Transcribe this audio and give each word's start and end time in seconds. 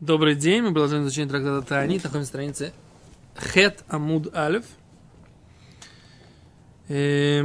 Добрый 0.00 0.36
день, 0.36 0.62
мы 0.62 0.72
продолжаем 0.72 1.02
изучение 1.02 1.28
трактата 1.28 1.60
Тани, 1.66 1.96
находимся 1.96 2.18
на 2.18 2.24
странице 2.24 2.72
Хет 3.36 3.82
Амуд 3.88 4.32
Алиф. 4.32 4.64
И... 6.88 7.44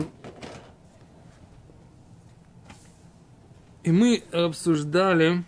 и 3.81 3.91
мы 3.91 4.21
обсуждали 4.31 5.43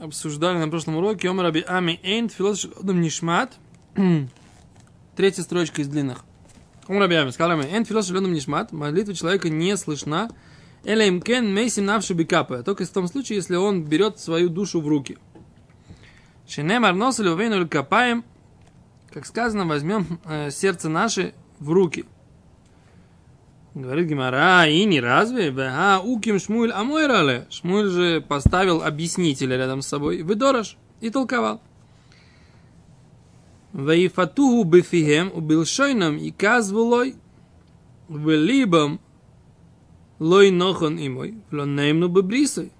обсуждали 0.00 0.58
на 0.58 0.68
прошлом 0.68 0.96
уроке 0.96 1.30
Омар 1.30 1.46
Аби 1.46 1.64
Ами 1.64 2.00
Философ 2.26 2.82
Нишмат 2.82 3.54
третья 5.14 5.42
строчка 5.44 5.80
из 5.80 5.86
длинных. 5.86 6.24
Омар 6.88 7.04
Аби 7.04 7.14
Ами 7.14 7.30
сказал 7.30 7.60
Эйн 7.60 7.84
Философ 7.84 8.20
Нишмат 8.20 8.72
молитва 8.72 9.14
человека 9.14 9.48
не 9.48 9.76
слышна 9.76 10.28
Элеймкен 10.86 11.52
мейсим 11.52 11.84
навши 11.84 12.14
бикапа. 12.14 12.62
Только 12.62 12.84
в 12.84 12.88
том 12.90 13.08
случае, 13.08 13.36
если 13.36 13.56
он 13.56 13.82
берет 13.82 14.20
свою 14.20 14.48
душу 14.48 14.80
в 14.80 14.86
руки. 14.86 15.18
Шенемар 16.46 16.94
носили 16.94 17.28
увейну 17.28 17.68
капаем, 17.68 18.24
как 19.10 19.26
сказано, 19.26 19.66
возьмем 19.66 20.20
э, 20.24 20.50
сердце 20.52 20.88
наше 20.88 21.34
в 21.58 21.72
руки. 21.72 22.04
Говорит 23.74 24.06
Гимара, 24.06 24.68
и 24.68 24.84
не 24.84 25.00
разве? 25.00 25.52
А, 25.58 26.00
уким 26.00 26.38
шмуэль 26.38 26.70
амойрале. 26.70 27.48
Шмуэль 27.50 27.90
же 27.90 28.20
поставил 28.20 28.80
объяснителя 28.82 29.56
рядом 29.56 29.82
с 29.82 29.88
собой. 29.88 30.22
Выдорож. 30.22 30.76
И 31.00 31.10
толковал. 31.10 31.60
Ваифатуху 33.72 34.62
бифихем 34.64 35.32
убил 35.34 35.66
шойном 35.66 36.16
и 36.16 36.30
казвулой 36.30 37.16
в 38.08 38.30
либом 38.30 39.00
лой 40.18 40.50
нохон 40.50 40.98
имой, 40.98 41.38
вло 41.50 41.64
неймну 41.64 42.08
бебрисой. 42.08 42.72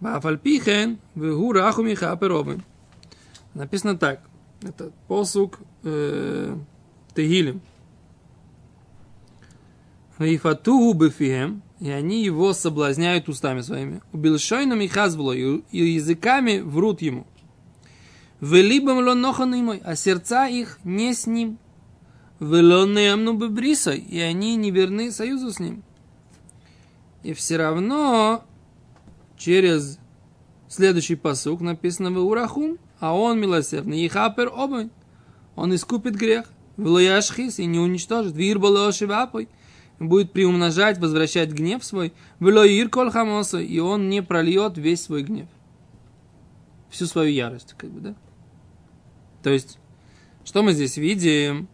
Вафальпихен, 0.00 0.98
вегу 1.14 1.52
раху 1.52 1.82
миха 1.82 2.16
перовым. 2.16 2.62
Написано 3.54 3.96
так. 3.96 4.20
Это 4.62 4.92
посук 5.08 5.60
э, 5.84 6.56
Тегилем. 7.14 7.60
Ваифатугу 10.18 10.92
бефием, 10.92 11.62
и 11.80 11.90
они 11.90 12.22
его 12.22 12.52
соблазняют 12.52 13.28
устами 13.28 13.60
своими. 13.60 14.00
Убилшойном 14.12 14.80
и 14.80 14.88
хазбуло, 14.88 15.32
и 15.32 15.62
языками 15.72 16.60
врут 16.60 17.02
ему. 17.02 17.26
Велибам 18.40 18.98
ло 18.98 19.14
нохан 19.14 19.54
имой, 19.54 19.80
а 19.84 19.94
сердца 19.94 20.46
их 20.48 20.78
не 20.84 21.14
с 21.14 21.26
ним. 21.26 21.58
Велонеамну 22.40 23.34
бебрисой, 23.34 23.98
и 23.98 24.18
они 24.18 24.56
не 24.56 24.72
верны 24.72 25.12
союзу 25.12 25.52
с 25.52 25.60
ним. 25.60 25.84
И 27.22 27.34
все 27.34 27.56
равно 27.56 28.44
через 29.36 29.98
следующий 30.68 31.14
посук 31.14 31.60
написано 31.60 32.10
в 32.10 32.18
Урахум, 32.18 32.78
а 32.98 33.14
он 33.14 33.40
милосердный. 33.40 34.00
И 34.00 34.08
хапер 34.08 34.50
обой. 34.54 34.90
Он 35.54 35.74
искупит 35.74 36.14
грех. 36.14 36.50
Влояшхис 36.76 37.58
и 37.58 37.66
не 37.66 37.78
уничтожит. 37.78 38.34
Вир 38.34 38.58
балошивапой. 38.58 39.48
Будет 39.98 40.32
приумножать, 40.32 40.98
возвращать 40.98 41.50
гнев 41.50 41.84
свой. 41.84 42.12
Влоир 42.40 42.88
кол 42.88 43.10
хамоса. 43.10 43.58
И 43.58 43.78
он 43.78 44.08
не 44.08 44.22
прольет 44.22 44.78
весь 44.78 45.02
свой 45.02 45.22
гнев. 45.22 45.48
Всю 46.90 47.06
свою 47.06 47.30
ярость, 47.30 47.74
как 47.76 47.90
бы, 47.90 48.00
да? 48.00 48.14
То 49.42 49.50
есть, 49.50 49.78
что 50.44 50.62
мы 50.62 50.72
здесь 50.72 50.96
видим? 50.96 51.68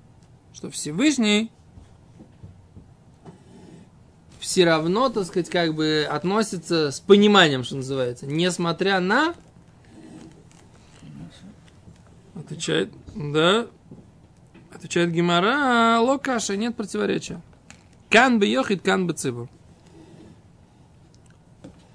Что 0.52 0.70
Всевышний 0.70 1.50
все 4.48 4.64
равно, 4.64 5.10
так 5.10 5.26
сказать, 5.26 5.50
как 5.50 5.74
бы 5.74 6.08
относится 6.10 6.90
с 6.90 7.00
пониманием, 7.00 7.64
что 7.64 7.76
называется, 7.76 8.26
несмотря 8.26 8.98
на... 8.98 9.34
Отвечает, 12.34 12.90
да, 13.14 13.66
отвечает 14.72 15.12
Гимара, 15.12 16.00
локаша, 16.00 16.56
нет 16.56 16.74
противоречия. 16.74 17.42
Кан 18.08 18.38
бы 18.38 18.46
йохит, 18.46 18.80
кан 18.80 19.06
бы 19.06 19.12
цибу. 19.12 19.50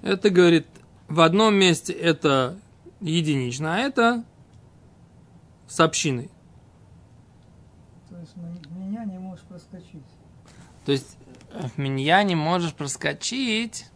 Это, 0.02 0.30
говорит, 0.30 0.68
в 1.08 1.22
одном 1.22 1.56
месте 1.56 1.92
это 1.92 2.56
единично, 3.00 3.74
а 3.74 3.78
это 3.78 4.24
с 5.66 5.80
общиной. 5.80 6.30
То 8.08 8.16
есть 8.16 8.36
меня 8.76 9.04
не 9.06 9.18
можешь 9.18 9.44
проскочить. 9.46 10.04
То 10.86 10.92
есть 10.92 11.16
в 11.54 11.78
миньяне 11.78 12.36
можешь 12.36 12.74
проскочить. 12.74 13.86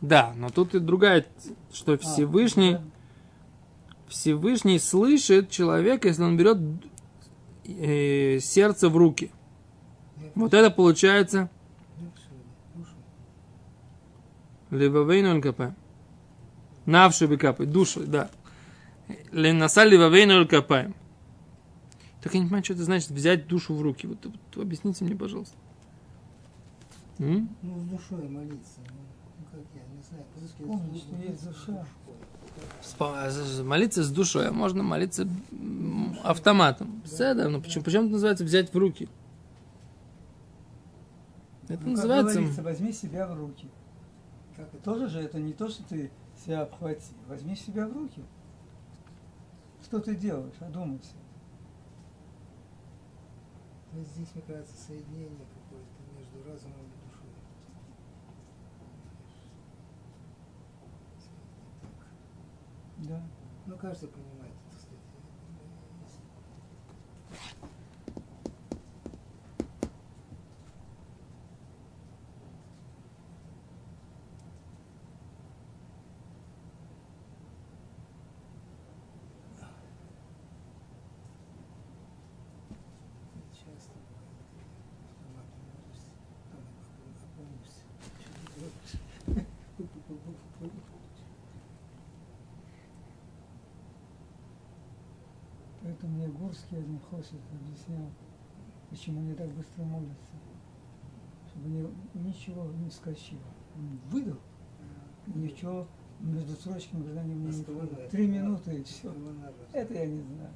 Да, 0.00 0.32
но 0.36 0.48
тут 0.50 0.74
и 0.74 0.78
другая, 0.78 1.26
что 1.72 1.94
А, 1.94 1.98
Всевышний, 1.98 2.78
Всевышний 4.06 4.78
слышит 4.78 5.50
человека, 5.50 6.08
если 6.08 6.22
он 6.22 6.36
берет 6.36 6.58
э, 7.64 8.38
сердце 8.40 8.88
в 8.88 8.96
руки. 8.96 9.32
Вот 10.34 10.54
это 10.54 10.70
получается 10.70 11.50
Левавейну 14.70 15.38
ЛКП. 15.38 15.74
Навши 16.86 17.26
бекапы, 17.26 17.66
душу, 17.66 18.06
да. 18.06 18.30
Ленаса 19.32 19.84
левавейну 19.84 20.42
ЛКП. 20.42 20.94
Так 22.22 22.34
я 22.34 22.40
не 22.40 22.46
понимаю, 22.46 22.64
что 22.64 22.74
это 22.74 22.84
значит 22.84 23.10
взять 23.10 23.46
душу 23.46 23.74
в 23.74 23.82
руки. 23.82 24.06
Вот, 24.06 24.18
вот 24.24 24.62
объясните 24.62 25.04
мне, 25.04 25.16
пожалуйста. 25.16 25.56
М? 27.18 27.48
Ну, 27.62 27.78
с 27.80 27.84
душой 27.84 28.28
молиться. 28.28 28.80
Ну, 28.88 28.94
ну, 29.38 29.46
как 29.50 29.60
я, 29.74 29.82
не 29.94 30.02
знаю. 30.02 30.24
по-русски 30.34 30.62
Помни, 30.62 30.98
это 30.98 31.06
что 31.06 31.16
есть 31.16 31.44
душа. 31.44 31.86
Молиться 33.64 34.02
с 34.02 34.10
душой, 34.10 34.48
а 34.48 34.52
можно 34.52 34.82
молиться 34.82 35.28
автоматом. 36.22 37.02
Седа, 37.04 37.48
ну 37.48 37.60
почему, 37.60 37.84
почему 37.84 38.04
это 38.04 38.12
называется 38.12 38.44
взять 38.44 38.72
в 38.72 38.78
руки? 38.78 39.08
Это 41.64 41.72
Ну, 41.72 41.78
как 41.78 41.86
называется... 41.88 42.34
говорится, 42.34 42.62
возьми 42.62 42.92
себя 42.92 43.26
в 43.26 43.34
руки. 43.36 43.68
Как? 44.56 44.70
Тоже 44.82 45.08
же 45.08 45.20
это 45.20 45.38
не 45.38 45.52
то, 45.52 45.68
что 45.68 45.82
ты 45.84 46.10
себя 46.44 46.62
обхвати. 46.62 47.12
Возьми 47.28 47.54
себя 47.54 47.86
в 47.86 47.92
руки. 47.92 48.22
Что 49.82 50.00
ты 50.00 50.16
делаешь? 50.16 50.54
Одумайся. 50.60 51.14
То 53.92 53.98
есть 53.98 54.12
здесь, 54.14 54.28
мне 54.34 54.42
кажется, 54.46 54.76
соединение 54.76 55.46
какое-то 55.54 56.18
между 56.18 56.50
разумом 56.50 56.80
и 56.80 57.08
душой. 57.08 57.30
Да. 62.98 63.22
Ну, 63.66 63.76
каждый 63.76 64.08
понимает, 64.08 64.52
так 64.70 64.80
сказать. 64.80 64.98
Это 83.36 83.54
часто 83.54 83.92
бывает. 83.94 84.38
Автоматом 85.08 85.62
молишься, 85.70 86.12
там 86.50 86.62
опомнишься, 87.22 87.84
что 88.10 88.24
ты 88.24 88.58
делаешь. 88.60 88.96
Поэтому 96.00 96.18
мне 96.18 96.28
Гурский 96.28 96.78
один 96.78 97.00
Хосит 97.10 97.40
объяснял, 97.52 98.08
почему 98.88 99.20
они 99.20 99.34
так 99.34 99.48
быстро 99.48 99.82
молятся. 99.82 100.32
Чтобы 101.48 101.68
не, 101.68 101.88
ничего 102.14 102.66
не 102.84 102.90
скачило. 102.90 103.40
Он 103.74 103.98
выдал, 104.10 104.38
ничего 105.26 105.88
между 106.20 106.52
строчками 106.54 107.04
когда 107.04 107.22
не 107.24 107.50
это? 107.50 108.08
Три 108.10 108.28
минуты 108.28 108.74
и 108.76 108.84
все. 108.84 109.12
Это 109.72 109.94
я 109.94 110.06
не 110.06 110.20
знаю. 110.20 110.50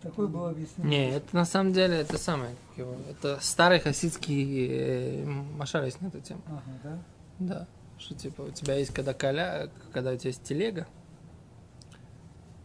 Такое 0.00 0.28
было 0.28 0.50
объяснение. 0.50 1.10
Не, 1.10 1.16
это 1.16 1.34
на 1.34 1.44
самом 1.44 1.72
деле, 1.72 1.96
это 1.96 2.18
самое, 2.18 2.54
его, 2.76 2.94
это 3.10 3.38
старый 3.40 3.80
хасидский 3.80 4.68
э, 4.70 5.24
машаль 5.24 5.86
есть 5.86 6.00
на 6.00 6.06
эту 6.06 6.20
тему. 6.20 6.40
Ага, 6.46 6.62
да? 6.84 6.98
Да. 7.40 7.68
Что 7.98 8.14
типа 8.14 8.42
у 8.42 8.50
тебя 8.52 8.74
есть 8.74 8.94
когда 8.94 9.12
коля, 9.12 9.70
когда 9.92 10.12
у 10.12 10.16
тебя 10.16 10.28
есть 10.28 10.44
телега, 10.44 10.86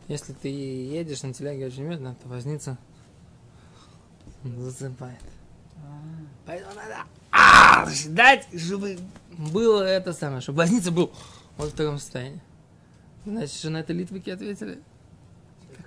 если 0.08 0.34
ты 0.34 0.50
едешь 0.50 1.24
на 1.24 1.34
телеге 1.34 1.68
очень 1.68 1.84
медленно, 1.84 2.16
то 2.16 2.28
возница 2.28 2.78
засыпает. 4.44 5.20
Поэтому 6.46 6.76
надо 6.76 7.06
а, 7.32 7.88
дать, 8.10 8.48
чтобы 8.60 9.00
было 9.38 9.84
это 9.84 10.14
самое, 10.14 10.42
чтобы 10.42 10.60
возница 10.60 10.92
был 10.92 11.12
вот 11.58 11.72
в 11.72 11.76
таком 11.76 11.98
состоянии. 11.98 12.42
Значит, 13.26 13.56
что 13.56 13.70
на 13.70 13.78
это 13.78 13.94
литвики 13.94 14.30
ответили? 14.30 14.82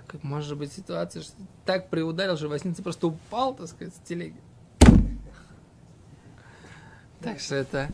Как 0.07 0.23
может 0.23 0.57
быть 0.57 0.71
ситуация, 0.71 1.21
что 1.21 1.33
так 1.65 1.89
приударил, 1.89 2.37
что 2.37 2.47
возница 2.47 2.81
просто 2.81 3.07
упал, 3.07 3.53
так 3.53 3.67
сказать, 3.67 3.93
с 3.93 4.07
телеги. 4.07 4.39
Так 7.21 7.39
что 7.39 7.55
это... 7.55 7.89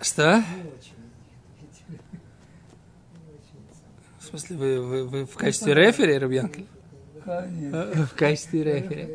Что? 0.00 0.38
Не 0.38 0.62
очень. 0.62 0.94
видите 1.60 1.84
ли. 1.88 1.98
Не 3.12 3.34
очень 3.34 3.68
сам. 3.72 3.92
В 4.18 4.21
смысле, 4.40 4.56
вы, 4.56 4.80
вы, 4.82 5.04
вы 5.04 5.26
в 5.26 5.34
качестве 5.36 5.74
рефери, 5.74 6.18
Рубьянки? 6.18 6.66
Конечно. 7.24 8.06
В 8.06 8.14
качестве 8.14 8.64
рефери. 8.64 9.08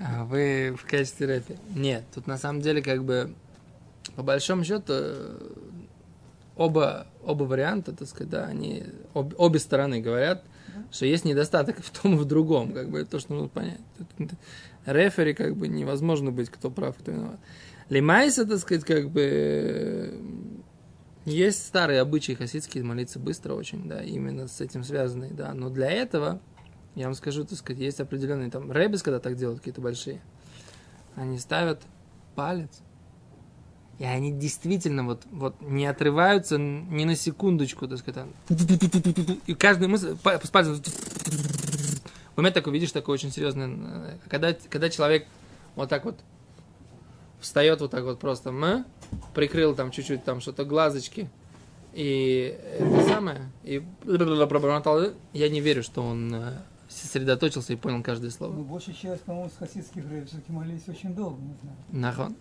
А 0.00 0.24
вы 0.24 0.76
в 0.76 0.84
качестве 0.84 1.26
рефери. 1.26 1.58
Нет, 1.74 2.04
тут 2.14 2.26
на 2.26 2.38
самом 2.38 2.60
деле 2.60 2.82
как 2.82 3.04
бы 3.04 3.34
по 4.14 4.22
большому 4.22 4.64
счету 4.64 4.92
э, 4.92 5.38
оба, 6.56 7.06
оба 7.24 7.44
варианта, 7.44 7.92
так 7.92 8.08
сказать, 8.08 8.30
да, 8.30 8.44
они 8.46 8.84
об- 9.14 9.34
обе 9.38 9.58
стороны 9.58 10.00
говорят, 10.00 10.44
что 10.90 11.06
есть 11.06 11.24
недостаток 11.24 11.78
в 11.82 11.90
том 11.90 12.14
и 12.14 12.18
в 12.18 12.24
другом, 12.24 12.72
как 12.72 12.90
бы 12.90 13.00
это 13.00 13.12
то, 13.12 13.18
что 13.18 13.32
нужно 13.32 13.48
понять. 13.48 13.80
Тут 14.18 14.30
рефери 14.84 15.34
как 15.34 15.56
бы 15.56 15.68
невозможно 15.68 16.30
быть, 16.30 16.50
кто 16.50 16.70
прав, 16.70 16.96
кто 16.96 17.12
виноват. 17.12 17.40
Лимайса, 17.88 18.44
так 18.46 18.58
сказать, 18.58 18.84
как 18.84 19.10
бы 19.10 19.20
э, 19.22 20.18
есть 21.26 21.66
старые 21.66 22.00
обычаи 22.00 22.32
хасидские 22.32 22.84
молиться 22.84 23.18
быстро 23.18 23.54
очень, 23.54 23.88
да, 23.88 24.02
именно 24.02 24.46
с 24.46 24.60
этим 24.60 24.84
связанные, 24.84 25.32
да, 25.32 25.52
но 25.54 25.70
для 25.70 25.90
этого, 25.90 26.40
я 26.94 27.06
вам 27.06 27.14
скажу, 27.14 27.44
так 27.44 27.58
сказать, 27.58 27.82
есть 27.82 28.00
определенные 28.00 28.48
там 28.48 28.70
рэбис, 28.70 29.02
когда 29.02 29.18
так 29.18 29.36
делают, 29.36 29.58
какие-то 29.58 29.80
большие, 29.80 30.22
они 31.16 31.38
ставят 31.38 31.82
палец, 32.36 32.70
и 33.98 34.04
они 34.04 34.30
действительно 34.30 35.04
вот, 35.04 35.24
вот 35.32 35.60
не 35.60 35.86
отрываются 35.86 36.58
ни 36.58 37.04
на 37.04 37.16
секундочку, 37.16 37.88
так 37.88 37.98
сказать, 37.98 38.26
там. 38.48 39.38
и 39.46 39.54
каждый 39.54 39.88
мысль, 39.88 40.16
с 40.16 40.50
пальцем, 40.50 40.80
в 42.34 42.36
момент 42.36 42.54
такой, 42.54 42.72
видишь, 42.72 42.92
такой 42.92 43.14
очень 43.14 43.32
серьезный, 43.32 43.66
э, 43.68 44.18
когда, 44.28 44.54
когда 44.68 44.90
человек 44.90 45.26
вот 45.74 45.88
так 45.88 46.04
вот 46.04 46.20
встает 47.40 47.80
вот 47.80 47.90
так 47.90 48.04
вот 48.04 48.18
просто, 48.18 48.50
м, 48.50 48.84
прикрыл 49.34 49.74
там 49.74 49.90
чуть-чуть 49.90 50.24
там 50.24 50.40
что-то 50.40 50.64
глазочки, 50.64 51.30
и 51.92 52.58
это 52.78 53.08
самое, 53.08 53.50
и 53.64 53.82
пробормотал, 54.04 55.12
я 55.32 55.48
не 55.48 55.60
верю, 55.60 55.82
что 55.82 56.02
он 56.02 56.34
э, 56.34 56.58
сосредоточился 56.88 57.72
и 57.72 57.76
понял 57.76 58.02
каждое 58.02 58.30
слово. 58.30 58.52
Ну, 58.52 58.64
большая 58.64 58.94
часть, 58.94 59.22
по-моему, 59.22 59.50
с 59.50 59.56
хасидских 59.56 60.04
рэб 60.10 60.26
все-таки 60.28 60.52
молились 60.52 60.88
очень 60.88 61.14
долго, 61.14 61.40
не 61.40 61.54
знаю. 61.62 61.76
Нахон. 61.90 62.36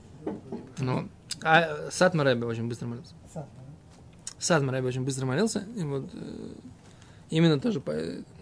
Ну, 0.79 1.09
а 1.43 1.89
Сатма 1.91 2.23
Рэбе 2.23 2.45
очень 2.45 2.67
быстро 2.67 2.87
молился. 2.87 3.13
Сам, 3.31 3.45
да? 3.55 4.31
Сатма 4.39 4.71
Рэбе 4.73 4.87
очень 4.87 5.03
быстро 5.03 5.25
молился, 5.25 5.65
и 5.75 5.83
вот 5.83 6.09
э, 6.13 6.53
именно 7.29 7.59
тоже, 7.59 7.79
по, 7.79 7.93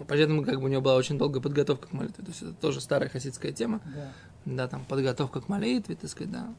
поэтому 0.07 0.43
как 0.43 0.59
бы 0.59 0.65
у 0.65 0.67
него 0.67 0.81
была 0.81 0.95
очень 0.95 1.17
долгая 1.17 1.41
подготовка 1.41 1.87
к 1.87 1.93
молитве. 1.93 2.23
То 2.23 2.31
есть 2.31 2.41
это 2.41 2.53
тоже 2.53 2.81
старая 2.81 3.09
хасидская 3.09 3.51
тема. 3.51 3.81
Да. 3.85 4.11
Да, 4.45 4.67
там 4.67 4.83
подготовка 4.85 5.41
к 5.41 5.49
молитве, 5.49 5.95
так 5.95 6.09
сказать, 6.09 6.31
да. 6.31 6.53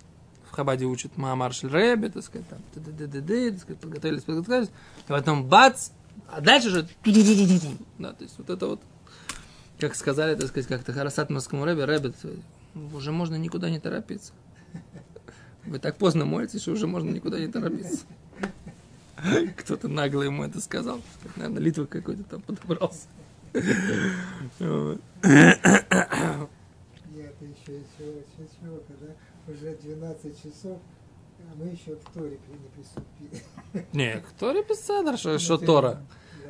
В 0.48 0.52
Хабаде 0.52 0.84
учат 0.86 1.16
Маамаршель 1.16 1.68
Рэбе, 1.68 2.10
так 2.10 2.22
сказать, 2.22 2.48
там, 2.48 2.60
ды-ды-ды-ды-ды, 2.74 3.52
так 3.52 3.60
сказать, 3.60 3.80
подготовились, 3.80 4.22
подготовились, 4.22 4.68
и 4.68 5.08
потом 5.08 5.44
бац, 5.44 5.90
а 6.28 6.40
дальше 6.40 6.70
же 6.70 6.88
да, 7.98 8.12
то 8.12 8.22
есть 8.22 8.38
вот 8.38 8.50
это 8.50 8.66
вот, 8.68 8.80
как 9.78 9.96
сказали, 9.96 10.36
так 10.36 10.46
сказать, 10.46 10.68
как-то 10.68 10.92
Харасатмарскому 10.92 11.64
Рэбе, 11.64 11.84
Рэбе, 11.84 12.12
уже 12.94 13.10
можно 13.10 13.34
никуда 13.34 13.68
не 13.68 13.80
торопиться. 13.80 14.32
Вы 15.66 15.78
так 15.78 15.96
поздно 15.96 16.24
молитесь, 16.24 16.62
что 16.62 16.72
уже 16.72 16.86
можно 16.86 17.10
никуда 17.10 17.38
не 17.38 17.48
торопиться. 17.48 18.04
Кто-то 19.56 19.88
нагло 19.88 20.22
ему 20.22 20.44
это 20.44 20.60
сказал. 20.60 21.00
Наверное, 21.36 21.62
Литва 21.62 21.86
какой-то 21.86 22.22
там 22.24 22.42
подобрался. 22.42 23.06
Нет, 27.12 27.34
еще 27.40 27.76
еще 27.78 28.10
очень 28.10 28.48
чего, 28.60 28.80
когда 28.88 29.14
уже 29.48 29.76
12 29.76 30.42
часов, 30.42 30.78
а 31.40 31.54
мы 31.56 31.66
еще 31.68 31.96
к 31.96 32.10
Торе 32.12 32.38
не 32.48 32.68
приступили. 32.74 33.86
Не, 33.92 34.20
кто 34.20 34.52
реписадр, 34.52 35.16
что, 35.18 35.38
что 35.38 35.58
Ну, 35.58 35.66
Тора? 35.66 36.02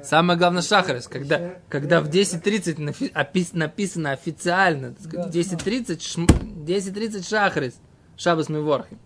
Самое 0.02 0.38
главное 0.38 0.62
Шахарис, 0.62 1.08
когда, 1.08 1.60
когда 1.70 2.00
в 2.02 2.08
10.30 2.10 2.76
нафи- 2.78 3.12
опис- 3.12 3.56
написано 3.56 4.10
официально, 4.12 4.94
Да, 5.04 5.28
10.30 5.28 5.98
шм- 5.98 6.64
10.30 6.66 7.26
Шахарис, 7.26 7.74
Шабас 8.16 8.48
Миворхим. 8.50 8.98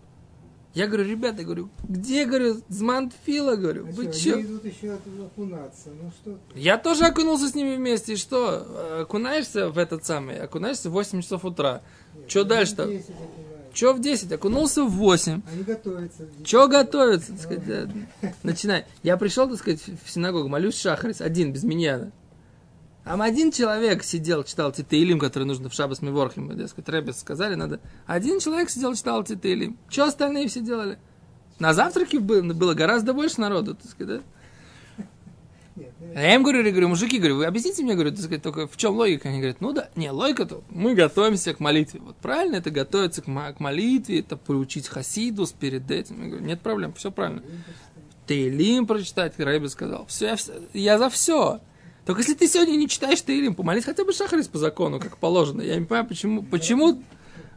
Я 0.79 0.87
говорю, 0.87 1.09
ребята, 1.09 1.43
говорю, 1.43 1.69
где, 1.83 2.23
говорю, 2.23 2.61
Змантфила, 2.69 3.57
говорю, 3.57 3.85
А 3.85 3.91
вы 3.91 4.13
что, 4.13 4.41
идут 4.41 4.63
еще 4.63 4.93
окунаться. 4.93 5.89
Ну 5.89 6.09
что 6.09 6.39
ты? 6.53 6.57
Я 6.57 6.77
тоже 6.77 7.03
окунулся 7.03 7.49
с 7.49 7.53
ними 7.53 7.75
вместе, 7.75 8.13
и 8.13 8.15
что? 8.15 9.01
Окунаешься 9.01 9.67
в 9.71 9.77
этот 9.77 10.05
самый, 10.05 10.39
окунаешься 10.39 10.89
в 10.89 10.93
8 10.93 11.21
часов 11.21 11.43
утра. 11.43 11.81
Нет, 12.15 12.33
они 12.33 12.45
дальше-то? 12.45 12.85
10 12.85 13.09
окунаются. 13.09 13.73
Чё 13.73 13.93
в 13.93 13.99
10? 13.99 14.31
Окунулся 14.31 14.83
в 14.85 14.91
8. 14.91 15.41
Они 15.51 15.63
готовятся. 15.63 16.23
в 16.23 16.31
10. 16.31 16.47
Чего 16.47 16.67
готовиться, 16.69 17.33
так 17.33 17.41
сказать, 17.41 17.65
да. 17.67 18.33
начинай. 18.43 18.85
Я 19.03 19.17
пришел, 19.17 19.49
так 19.49 19.59
сказать, 19.59 19.81
в 20.05 20.09
синагогу, 20.09 20.47
молюсь 20.47 20.79
Шахарис, 20.79 21.19
один, 21.19 21.51
без 21.51 21.63
меня. 21.65 22.09
Там 23.09 23.23
один 23.23 23.51
человек 23.51 24.03
сидел, 24.03 24.43
читал 24.43 24.71
Титеилим, 24.71 25.17
который 25.17 25.45
нужно 25.45 25.67
в 25.67 25.73
Шабас 25.73 26.03
Миворхим, 26.03 26.55
так 26.55 26.69
сказать, 26.69 26.89
Рэббес 26.89 27.19
сказали, 27.19 27.55
надо. 27.55 27.79
Один 28.05 28.39
человек 28.39 28.69
сидел, 28.69 28.93
читал 28.93 29.23
Титеилим. 29.23 29.79
Что 29.89 30.03
остальные 30.03 30.47
все 30.47 30.61
делали? 30.61 30.99
На 31.57 31.73
завтраке 31.73 32.19
было, 32.19 32.75
гораздо 32.75 33.15
больше 33.15 33.41
народу, 33.41 33.73
так 33.73 33.89
сказать, 33.89 34.21
да? 34.21 35.03
Ну, 35.75 35.85
А 36.15 36.21
я 36.21 36.35
им 36.35 36.43
говорю, 36.43 36.63
я 36.63 36.69
говорю, 36.69 36.89
мужики, 36.89 37.17
говорю, 37.17 37.37
вы 37.37 37.45
объясните 37.47 37.81
мне, 37.81 37.95
говорю, 37.95 38.11
так 38.11 38.19
сказать, 38.19 38.43
только 38.43 38.67
в 38.67 38.77
чем 38.77 38.93
логика? 38.93 39.29
Они 39.29 39.39
говорят, 39.39 39.59
ну 39.59 39.73
да, 39.73 39.89
не, 39.95 40.11
логика-то, 40.11 40.61
мы 40.69 40.93
готовимся 40.93 41.55
к 41.55 41.59
молитве. 41.59 42.01
Вот 42.01 42.15
правильно 42.17 42.57
это 42.57 42.69
готовиться 42.69 43.23
к, 43.23 43.25
к 43.25 43.59
молитве, 43.59 44.19
это 44.19 44.37
приучить 44.37 44.87
хасидус 44.87 45.51
перед 45.51 45.89
этим. 45.89 46.21
Я 46.21 46.27
говорю, 46.29 46.45
нет 46.45 46.61
проблем, 46.61 46.93
все 46.93 47.09
правильно. 47.09 47.41
Тейлим 48.27 48.85
прочитать, 48.85 49.33
Рэбби 49.39 49.65
сказал. 49.65 50.05
Все, 50.05 50.27
я, 50.27 50.37
я 50.73 50.97
за 50.99 51.09
все. 51.09 51.59
Только 52.09 52.21
если 52.21 52.33
ты 52.33 52.47
сегодня 52.47 52.75
не 52.75 52.89
читаешь 52.89 53.21
Тейлим, 53.21 53.53
помолись 53.53 53.85
хотя 53.85 54.03
бы 54.03 54.11
Шахарис 54.13 54.47
по 54.47 54.57
закону, 54.57 54.99
как 54.99 55.17
положено. 55.19 55.61
Я 55.61 55.75
не 55.77 55.85
понимаю, 55.85 56.07
почему, 56.07 56.41
почему, 56.41 57.03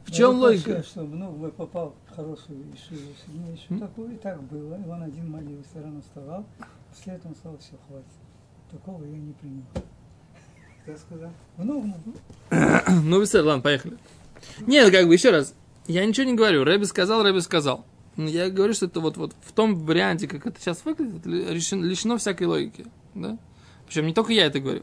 в 0.05 0.13
чем 0.13 0.35
Ну, 0.35 0.41
логика? 0.41 0.73
хорошо, 0.73 0.89
чтобы, 0.91 1.17
ну, 1.17 1.31
вы 1.31 1.51
попал 1.51 1.95
в 2.07 2.15
хорошую 2.15 2.59
ишиву, 2.75 3.01
ну, 3.29 3.51
еще 3.51 3.81
такое 3.81 4.13
и 4.13 4.17
так 4.17 4.43
было. 4.43 4.75
И 4.75 4.87
он 4.87 5.03
один 5.05 5.31
молился, 5.31 5.81
рано 5.83 6.03
вставал. 6.03 6.45
После 6.91 7.15
этого 7.15 7.29
он 7.31 7.35
сказал, 7.37 7.57
все, 7.61 7.71
хватит. 7.89 8.07
Такого 8.71 9.03
я 9.05 9.17
не 9.17 9.33
принял. 9.33 9.63
Кто 10.85 10.97
сказал? 10.99 11.31
Ну, 11.57 11.95
ну, 12.51 13.03
Ну, 13.05 13.25
все, 13.25 13.41
ладно, 13.41 13.63
поехали. 13.63 13.97
Нет, 14.67 14.93
как 14.93 15.07
бы, 15.07 15.15
еще 15.15 15.31
раз, 15.31 15.55
я 15.87 16.05
ничего 16.05 16.27
не 16.27 16.35
говорю. 16.35 16.65
Рэбби 16.65 16.85
сказал, 16.85 17.23
Рэбби 17.23 17.39
сказал. 17.39 17.87
Но 18.17 18.29
Я 18.29 18.51
говорю, 18.51 18.75
что 18.75 18.85
это 18.85 19.01
вот, 19.01 19.17
вот 19.17 19.33
в 19.41 19.53
том 19.53 19.77
варианте, 19.87 20.29
как 20.29 20.47
это 20.47 20.61
сейчас 20.61 20.85
выглядит, 20.85 21.25
лишено, 21.25 21.85
лишено 21.87 22.19
всякой 22.19 22.49
логики. 22.49 22.85
Да? 23.15 23.39
Причем 23.93 24.07
не 24.07 24.15
только 24.15 24.33
я 24.33 24.47
это 24.47 24.59
говорю. 24.59 24.83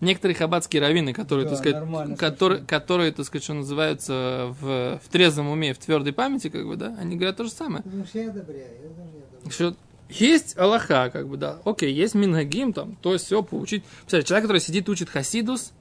Некоторые 0.00 0.34
хаббатские 0.34 0.80
раввины, 0.80 1.12
которые, 1.12 1.44
Да, 1.44 1.50
так 1.50 1.58
сказать, 1.58 2.16
которые, 2.18 2.62
которые, 2.62 3.12
так 3.12 3.26
сказать, 3.26 3.44
что 3.44 3.52
называются 3.52 4.54
в, 4.60 4.98
в 5.04 5.08
трезвом 5.10 5.50
уме, 5.50 5.74
в 5.74 5.78
твердой 5.78 6.14
памяти, 6.14 6.48
как 6.48 6.66
бы, 6.66 6.76
да, 6.76 6.96
они 6.98 7.16
говорят 7.16 7.36
то 7.36 7.44
же 7.44 7.50
самое. 7.50 7.82
Потому 7.82 8.06
что 8.06 8.18
я 8.18 8.30
одобряю, 8.30 8.60
я 8.60 8.88
одобряю. 8.88 9.50
Что 9.50 9.76
есть 10.08 10.56
Аллаха, 10.56 11.10
как 11.12 11.28
бы, 11.28 11.36
да. 11.36 11.58
Окей, 11.66 11.92
есть 11.92 12.14
Мингагим, 12.14 12.72
там, 12.72 12.96
то 13.02 13.12
есть 13.12 13.26
все, 13.26 13.42
поучить. 13.42 13.84
Представляете, 13.84 14.28
человек, 14.28 14.44
который 14.44 14.60
сидит, 14.62 14.88
учит 14.88 15.10
Хасидус, 15.10 15.72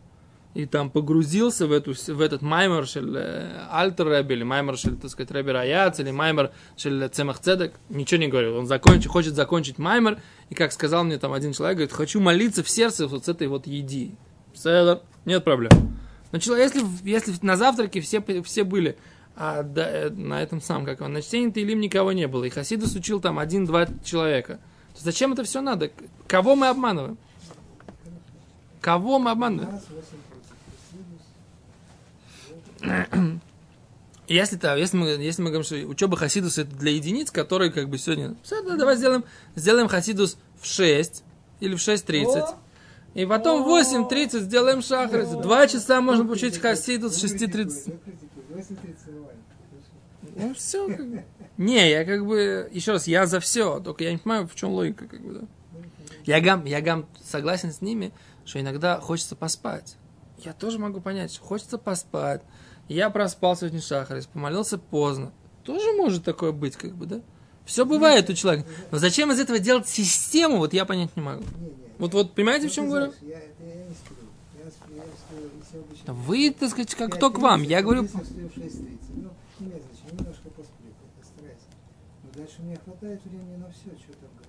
и 0.53 0.65
там 0.65 0.89
погрузился 0.89 1.67
в, 1.67 1.71
эту, 1.71 1.93
в 1.93 2.21
этот 2.21 2.41
маймер 2.41 2.87
шель 2.87 3.15
э, 3.15 3.67
Альтер 3.71 4.07
Рэбби, 4.07 4.33
или 4.33 4.43
маймер 4.43 4.77
шель, 4.77 4.95
так 4.95 5.11
сказать, 5.11 5.31
Рэбби 5.31 5.51
Раяц, 5.51 5.99
или 5.99 6.11
маймер 6.11 6.51
шель 6.75 7.07
Цемах 7.09 7.39
Цедек, 7.39 7.75
ничего 7.89 8.19
не 8.19 8.27
говорил. 8.27 8.57
Он 8.57 8.65
закончит, 8.65 9.11
хочет 9.11 9.35
закончить 9.35 9.77
маймер, 9.77 10.19
и 10.49 10.55
как 10.55 10.71
сказал 10.71 11.03
мне 11.03 11.17
там 11.19 11.33
один 11.33 11.53
человек, 11.53 11.77
говорит, 11.77 11.93
хочу 11.93 12.19
молиться 12.19 12.63
в 12.63 12.69
сердце 12.69 13.07
вот 13.07 13.25
с 13.25 13.29
этой 13.29 13.47
вот 13.47 13.67
еди. 13.67 14.15
Седер, 14.53 15.01
нет 15.25 15.43
проблем. 15.43 15.71
Но 16.31 16.39
человек, 16.39 16.73
если, 16.73 17.09
если 17.09 17.33
на 17.41 17.55
завтраке 17.55 18.01
все, 18.01 18.23
все 18.43 18.63
были, 18.63 18.97
а 19.35 19.63
да, 19.63 19.89
э, 19.89 20.09
на 20.09 20.41
этом 20.41 20.61
самом, 20.61 20.85
как 20.85 21.01
он, 21.01 21.13
на 21.13 21.21
чтении 21.21 21.51
Таилим 21.51 21.79
никого 21.79 22.11
не 22.11 22.27
было, 22.27 22.43
и 22.43 22.49
Хасидус 22.49 22.95
учил 22.95 23.21
там 23.21 23.39
один-два 23.39 23.87
человека, 24.03 24.59
то 24.95 25.03
зачем 25.03 25.33
это 25.33 25.43
все 25.43 25.61
надо? 25.61 25.91
Кого 26.27 26.55
мы 26.55 26.67
обманываем? 26.67 27.17
Кого 28.81 29.19
мы 29.19 29.31
обманываем? 29.31 29.79
15, 32.79 33.41
8, 34.27 34.59
30, 34.59 34.63
Если, 34.77 34.97
мы, 34.97 35.07
если 35.07 35.41
мы 35.41 35.49
говорим, 35.49 35.65
что 35.65 35.75
учеба 35.87 36.17
Хасидус 36.17 36.57
это 36.57 36.75
для 36.75 36.91
единиц, 36.91 37.31
которые 37.31 37.71
как 37.71 37.89
бы 37.89 37.97
сегодня... 37.97 38.35
Всё, 38.43 38.61
да, 38.63 38.75
давай 38.75 38.95
сделаем, 38.95 39.23
сделаем 39.55 39.87
Хасидус 39.87 40.37
в 40.59 40.65
6 40.65 41.23
или 41.59 41.75
в 41.75 41.79
6.30. 41.79 42.25
О! 42.25 42.59
И 43.15 43.25
потом 43.25 43.63
в 43.63 43.67
8.30 43.67 44.39
сделаем 44.39 44.81
шахрис. 44.81 45.29
Два 45.29 45.67
часа 45.67 45.99
можно 46.01 46.25
получить 46.25 46.57
Хасидус 46.59 47.17
в 47.17 47.21
Вы 47.21 47.27
6.30. 47.27 47.37
критикуете, 47.37 47.91
вы 47.91 47.97
критикуете. 47.97 48.73
8.30 48.73 49.11
нормально. 49.11 49.41
Ну 50.35 50.53
все, 50.53 50.87
как. 50.87 51.05
Не, 51.57 51.89
я 51.89 52.05
как 52.05 52.25
бы, 52.25 52.69
еще 52.71 52.93
раз, 52.93 53.07
я 53.07 53.25
за 53.25 53.41
все, 53.41 53.79
только 53.79 54.05
я 54.05 54.11
не 54.11 54.17
понимаю, 54.17 54.47
в 54.47 54.55
чем 54.55 54.69
логика, 54.71 55.07
как 55.07 55.21
бы, 55.21 55.33
да. 55.33 55.41
Я 56.25 56.39
гам, 56.39 56.63
я 56.65 56.79
гам 56.79 57.05
согласен 57.21 57.73
с 57.73 57.81
ними, 57.81 58.13
что 58.45 58.61
иногда 58.61 58.99
хочется 58.99 59.35
поспать. 59.35 59.97
Я 60.43 60.53
тоже 60.53 60.79
могу 60.79 61.01
понять, 61.01 61.33
что 61.33 61.43
хочется 61.43 61.77
поспать. 61.77 62.41
Я 62.87 63.09
проспал 63.09 63.55
сегодня 63.55 63.81
шахарис, 63.81 64.25
помолился 64.25 64.77
поздно. 64.77 65.31
Тоже 65.63 65.91
может 65.93 66.23
такое 66.23 66.51
быть, 66.51 66.75
как 66.75 66.95
бы, 66.95 67.05
да? 67.05 67.21
Все 67.65 67.85
бывает 67.85 68.29
у 68.29 68.33
человека. 68.33 68.67
Но 68.91 68.97
зачем 68.97 69.31
из 69.31 69.39
этого 69.39 69.59
делать 69.59 69.87
систему, 69.87 70.57
вот 70.57 70.73
я 70.73 70.85
понять 70.85 71.15
не 71.15 71.21
могу. 71.21 71.43
Вот, 71.99 72.13
вот 72.13 72.33
понимаете, 72.33 72.67
в 72.67 72.69
Ну, 72.69 72.75
чем 72.75 72.89
говорю? 72.89 73.13
Я, 73.21 73.37
я. 73.37 73.43
Я. 76.05 76.13
Вы, 76.13 76.51
так 76.51 76.69
сказать, 76.69 76.95
как 76.95 77.13
кто 77.13 77.29
к 77.29 77.37
вам? 77.37 77.61
Я 77.61 77.83
говорю, 77.83 78.03
если 78.03 78.17
встаю 78.17 78.49
в 78.49 78.57
6.30. 78.57 78.99
Ну, 82.23 82.29
дальше 82.35 82.55
у 82.59 82.63
меня 82.63 82.77
хватает 82.83 83.21
времени 83.25 83.57
на 83.57 83.69
все, 83.71 83.89
что 84.01 84.13
там 84.13 84.29
говорить. 84.33 84.48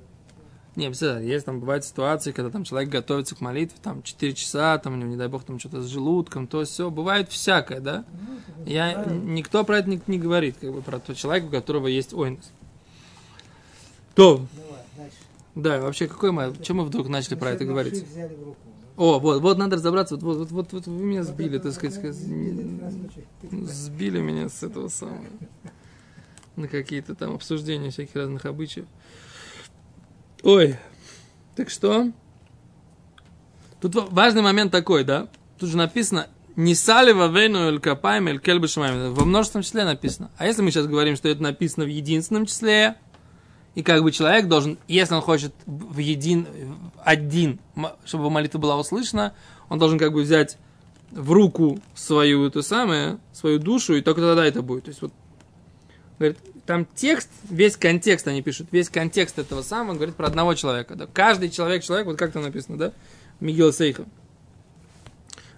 Не, 0.77 0.87
представляете, 0.87 1.29
есть 1.33 1.47
там 1.47 1.59
бывают 1.59 1.85
ситуации, 1.85 2.31
когда 2.31 2.51
там 2.51 2.63
человек 2.65 2.91
готовится 2.91 3.35
к 3.35 3.41
молитве, 3.41 3.77
там 3.83 4.03
4 4.03 4.35
часа, 4.35 4.79
там, 4.79 4.95
у 4.95 4.97
него, 4.97 5.11
не 5.11 5.17
дай 5.17 5.27
бог, 5.27 5.43
там 5.43 5.59
что-то 5.59 5.83
с 5.83 5.87
желудком, 5.87 6.47
то 6.47 6.65
все, 6.65 6.91
бывает 6.91 7.31
всякое, 7.31 7.81
да? 7.81 8.05
Ну, 8.13 8.67
Я, 8.67 9.05
никто 9.05 9.65
про 9.65 9.79
это 9.79 9.91
не, 9.91 10.01
не 10.07 10.19
говорит, 10.19 10.57
как 10.61 10.73
бы, 10.73 10.81
про 10.81 11.01
того 11.01 11.15
человека, 11.15 11.47
у 11.47 11.51
которого 11.51 11.89
есть 11.89 12.15
ойнус. 12.15 12.51
То, 14.15 14.47
Давай, 14.53 15.11
да, 15.55 15.81
вообще, 15.81 16.07
какой 16.07 16.31
мы, 16.31 16.55
чем 16.63 16.77
мы 16.79 16.85
вдруг 16.85 17.09
начали 17.09 17.35
про 17.35 17.51
это 17.51 17.65
говорить? 17.65 18.05
О, 18.97 19.19
вот, 19.19 19.41
вот 19.41 19.59
надо 19.59 19.77
разобраться, 19.77 20.17
вот, 20.17 20.37
вот, 20.37 20.51
вот, 20.51 20.73
вот 20.73 20.87
вы 20.87 21.03
меня 21.05 21.25
сбили, 21.25 21.59
так 21.59 21.73
сказать. 21.73 22.01
Ты- 22.01 23.67
сбили 23.67 24.21
меня 24.21 24.49
с 24.49 24.63
этого 24.63 24.89
самого, 24.89 25.25
на 26.57 26.69
какие-то 26.69 27.15
там 27.15 27.35
обсуждения 27.35 27.91
всяких 27.91 28.15
разных 28.15 28.45
обычаев. 28.45 28.87
Ой, 30.43 30.77
так 31.57 31.71
что? 31.71 32.11
Тут 33.81 33.95
ва- 33.95 34.09
важный 34.11 34.43
момент 34.43 34.73
такой, 34.73 35.05
да? 35.05 35.29
Тут 35.59 35.71
же 35.71 35.77
написано 35.77 36.29
«Не 36.57 36.75
сали 36.75 37.13
во 37.13 37.29
вейну 37.29 37.69
эль 37.69 37.81
капаем 37.81 38.29
эль 38.29 38.41
кель 38.41 38.59
бешмаем». 38.59 39.13
Во 39.13 39.25
множественном 39.25 39.63
числе 39.63 39.85
написано. 39.85 40.31
А 40.37 40.47
если 40.47 40.63
мы 40.63 40.71
сейчас 40.71 40.87
говорим, 40.87 41.17
что 41.17 41.29
это 41.29 41.43
написано 41.43 41.85
в 41.85 41.89
единственном 41.89 42.47
числе, 42.47 42.97
и 43.75 43.83
как 43.83 44.03
бы 44.03 44.13
человек 44.13 44.49
должен, 44.49 44.79
если 44.89 45.15
он 45.15 45.21
хочет 45.21 45.55
в 45.67 45.99
един, 45.99 46.47
один, 47.05 47.61
чтобы 48.05 48.31
молитва 48.31 48.59
была 48.59 48.79
услышана, 48.79 49.35
он 49.69 49.79
должен 49.79 49.99
как 49.99 50.13
бы 50.13 50.23
взять 50.23 50.59
в 51.11 51.33
руку 51.33 51.81
свою 51.95 52.47
эту 52.47 52.63
самую, 52.63 53.21
свою 53.33 53.59
душу, 53.59 53.95
и 53.95 54.01
только 54.01 54.21
тогда 54.21 54.45
это 54.45 54.63
будет. 54.63 54.85
То 54.85 54.91
есть 54.91 55.03
вот, 55.03 55.13
говорит, 56.19 56.39
там 56.71 56.87
текст, 56.95 57.29
весь 57.49 57.77
контекст 57.77 58.29
они 58.29 58.43
пишут, 58.43 58.69
весь 58.71 58.89
контекст 58.89 59.41
этого 59.41 59.61
самого 59.61 59.97
говорит 59.97 60.15
про 60.15 60.29
одного 60.29 60.55
человека. 60.55 60.95
Да? 60.95 61.09
Каждый 61.13 61.51
человек, 61.51 61.83
человек, 61.83 62.07
вот 62.07 62.17
как 62.17 62.31
там 62.31 62.45
написано, 62.45 62.79
да? 62.79 62.93
Мигел 63.41 63.73
Сейха. 63.73 64.05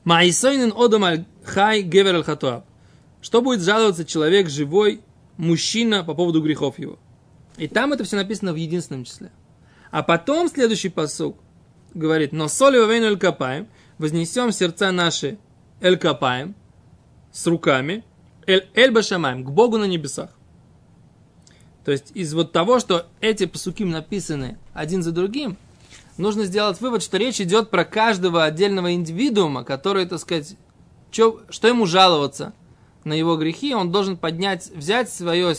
Маисойнен 0.05 0.73
одам 0.75 1.05
аль 1.05 1.27
хай 1.45 1.83
гевер. 1.83 2.25
Что 3.21 3.43
будет 3.43 3.61
жаловаться 3.61 4.07
человек 4.07 4.49
живой, 4.49 5.03
мужчина 5.37 6.03
по 6.03 6.15
поводу 6.15 6.41
грехов 6.41 6.79
его? 6.79 6.99
И 7.59 7.69
там 7.69 7.93
это 7.93 8.05
все 8.05 8.17
написано 8.17 8.55
в 8.55 8.57
единственном 8.57 9.05
числе. 9.05 9.31
А 9.91 10.03
потом 10.03 10.49
следующий 10.49 10.89
посук 10.89 11.37
говорит, 11.93 12.33
но 12.33 12.49
соли 12.49 12.79
вейну 12.79 13.09
эль 13.09 13.19
капаем, 13.19 13.69
вознесем 13.99 14.51
сердца 14.51 14.91
наши 14.93 15.37
эль 15.83 15.99
капаем, 15.99 16.55
с 17.33 17.47
руками, 17.47 18.03
эль, 18.47 18.67
эль 18.73 18.93
башамаем, 18.93 19.45
к 19.45 19.51
Богу 19.51 19.77
на 19.77 19.85
небесах. 19.85 20.31
То 21.85 21.91
есть 21.93 22.13
из 22.15 22.33
вот 22.35 22.53
того, 22.53 22.79
что 22.79 23.07
эти 23.21 23.47
пасуки 23.47 23.83
написаны 23.83 24.59
один 24.73 25.03
за 25.03 25.13
другим, 25.13 25.57
нужно 26.17 26.45
сделать 26.45 26.81
вывод, 26.81 27.03
что 27.03 27.17
речь 27.17 27.41
идет 27.41 27.71
про 27.71 27.85
каждого 27.85 28.45
отдельного 28.45 28.95
индивидуума, 28.95 29.65
который, 29.65 30.07
так 30.07 30.21
сказать, 30.21 30.57
чё- 31.11 31.41
что 31.51 31.69
ему 31.69 31.87
жаловаться 31.87 32.53
на 33.05 33.15
его 33.15 33.37
грехи, 33.37 33.75
он 33.75 33.91
должен 33.91 34.17
поднять, 34.17 34.71
взять 34.71 35.11
свою 35.11 35.55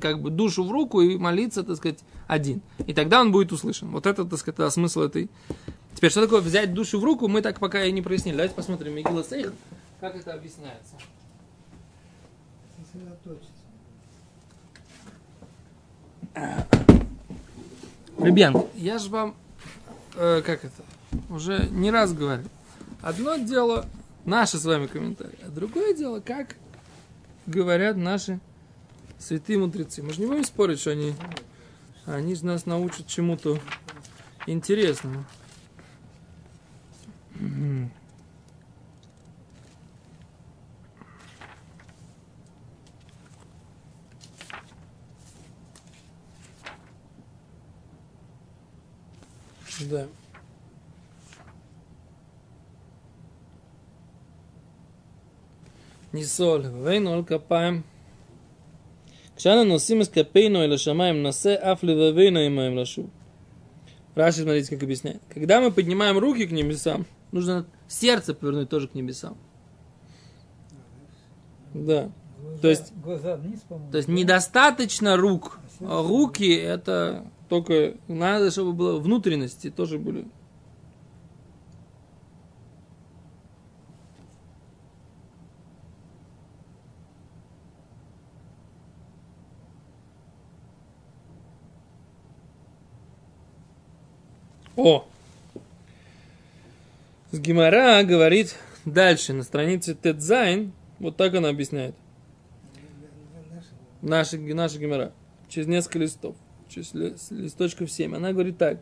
как 0.00 0.20
бы 0.20 0.30
душу 0.30 0.64
в 0.64 0.70
руку 0.70 1.00
и 1.00 1.16
молиться, 1.16 1.62
так 1.62 1.76
сказать, 1.76 2.00
один. 2.26 2.60
И 2.86 2.92
тогда 2.92 3.20
он 3.22 3.32
будет 3.32 3.52
услышан. 3.52 3.90
Вот 3.90 4.06
это, 4.06 4.24
так 4.26 4.38
сказать, 4.38 4.72
смысл 4.72 5.00
этой. 5.02 5.30
Теперь, 5.94 6.10
что 6.10 6.20
такое 6.20 6.40
взять 6.40 6.74
душу 6.74 7.00
в 7.00 7.04
руку, 7.04 7.28
мы 7.28 7.40
так 7.40 7.60
пока 7.60 7.84
и 7.84 7.92
не 7.92 8.02
прояснили. 8.02 8.36
Давайте 8.36 8.54
посмотрим 8.54 8.94
Мигила 8.94 9.24
Сейх, 9.24 9.52
как 10.00 10.16
это 10.16 10.34
объясняется. 10.34 10.96
Сосредоточиться. 12.76 13.61
Ребят, 18.18 18.54
я 18.74 18.98
же 18.98 19.10
вам, 19.10 19.34
э, 20.14 20.42
как 20.44 20.64
это, 20.64 20.82
уже 21.28 21.68
не 21.70 21.90
раз 21.90 22.12
говорил. 22.12 22.48
Одно 23.00 23.36
дело 23.36 23.86
наши 24.24 24.58
с 24.58 24.64
вами 24.64 24.86
комментарии, 24.86 25.38
а 25.44 25.48
другое 25.48 25.94
дело, 25.94 26.20
как 26.20 26.56
говорят 27.46 27.96
наши 27.96 28.38
святые 29.18 29.58
мудрецы. 29.58 30.02
Мы 30.02 30.12
же 30.12 30.20
не 30.20 30.26
будем 30.26 30.44
спорить, 30.44 30.80
что 30.80 30.90
они, 30.90 31.14
они 32.06 32.34
же 32.34 32.46
нас 32.46 32.66
научат 32.66 33.06
чему-то 33.06 33.58
интересному. 34.46 35.24
Да. 49.89 50.07
ניסול, 56.13 56.61
ובנו 56.65 57.13
על 57.13 57.23
כפיים. 57.23 57.81
כשאנו 59.35 59.63
נושאים 59.63 60.01
את 60.01 60.07
כפינו 60.07 60.63
אל 60.63 60.73
השמיים, 60.73 61.23
נושא 61.23 61.55
אף 61.71 61.83
לבבינו 61.83 62.39
עמהם 62.39 62.77
לשוב. 62.77 63.09
Раши, 64.17 64.41
смотрите, 64.41 64.69
как 64.75 64.81
объясняет. 64.81 65.21
Когда 65.29 65.61
мы 65.61 65.71
поднимаем 65.71 66.17
руки 66.17 66.47
к 66.47 66.51
небесам, 66.51 67.05
нужно 67.31 67.67
сердце 67.87 68.33
повернуть 68.33 68.67
тоже 68.67 68.87
к 68.87 68.95
небесам. 68.95 69.37
Да. 71.75 72.09
Глаза- 72.41 72.61
то 72.61 72.67
есть- 72.67 72.93
глаза 72.95 73.35
вниз, 73.35 73.59
по-моему. 73.69 73.91
То 73.91 73.97
есть 73.97 74.07
да? 74.07 74.13
недостаточно 74.15 75.17
рук. 75.17 75.59
А 75.81 76.01
руки 76.01 76.51
это 76.51 77.25
только 77.52 77.98
надо, 78.08 78.50
чтобы 78.50 78.72
было 78.72 78.98
внутренности 78.98 79.68
тоже 79.68 79.98
были. 79.98 80.24
О! 94.76 95.04
С 97.32 97.38
Гимара 97.38 98.02
говорит 98.02 98.56
дальше, 98.86 99.34
на 99.34 99.42
странице 99.42 99.94
Тедзайн, 99.94 100.72
вот 101.00 101.18
так 101.18 101.34
она 101.34 101.50
объясняет. 101.50 101.94
Наша, 104.00 104.38
наша 104.38 104.78
Гимара. 104.78 105.12
Через 105.50 105.66
несколько 105.66 105.98
листов. 105.98 106.34
Листочков 106.76 107.90
7. 107.90 108.14
Она 108.14 108.32
говорит 108.32 108.58
так. 108.58 108.80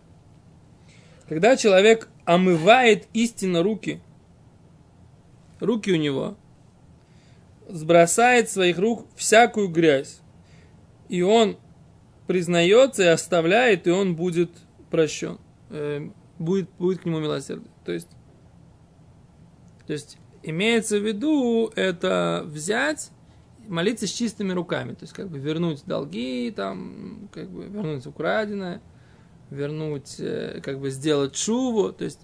Когда 1.29 1.57
человек 1.57 2.09
омывает 2.25 3.07
истинно 3.13 3.63
руки, 3.63 4.01
руки 5.61 5.93
у 5.93 5.97
него, 5.97 6.37
сбросает 7.69 8.51
своих 8.51 8.79
рук 8.79 9.07
всякую 9.15 9.69
грязь, 9.69 10.21
и 11.09 11.23
он 11.23 11.57
признается 12.27 13.05
и 13.05 13.07
оставляет, 13.07 13.87
и 13.87 13.91
он 13.91 14.17
будет 14.17 14.51
прощен. 14.91 15.39
Э, 15.71 16.09
будет, 16.39 16.69
будет 16.79 17.01
к 17.01 17.05
нему 17.05 17.21
милосердие. 17.21 17.71
То 17.85 17.93
есть, 17.93 18.09
то 19.87 19.93
есть 19.93 20.19
имеется 20.43 20.99
в 20.99 21.07
виду 21.07 21.71
это 21.77 22.43
взять 22.47 23.11
молиться 23.71 24.07
с 24.07 24.11
чистыми 24.11 24.53
руками, 24.53 24.95
то 24.95 25.05
есть 25.05 25.13
как 25.13 25.29
бы 25.29 25.39
вернуть 25.39 25.85
долги, 25.87 26.53
там, 26.55 27.29
как 27.33 27.49
бы 27.49 27.67
вернуть 27.67 28.05
украденное, 28.07 28.81
вернуть, 29.51 30.17
э, 30.19 30.61
как 30.63 30.81
бы 30.81 30.91
сделать 30.91 31.37
шуву, 31.37 31.93
то 31.93 32.05
есть 32.05 32.21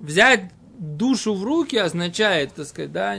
взять 0.00 0.50
душу 0.78 1.34
в 1.34 1.44
руки 1.44 1.76
означает, 1.76 2.52
так 2.52 2.66
сказать, 2.66 2.92
да, 2.92 3.16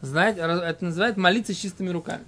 знать, 0.00 0.38
это 0.38 0.78
называется 0.84 1.20
молиться 1.20 1.52
с 1.52 1.56
чистыми 1.56 1.90
руками. 1.90 2.24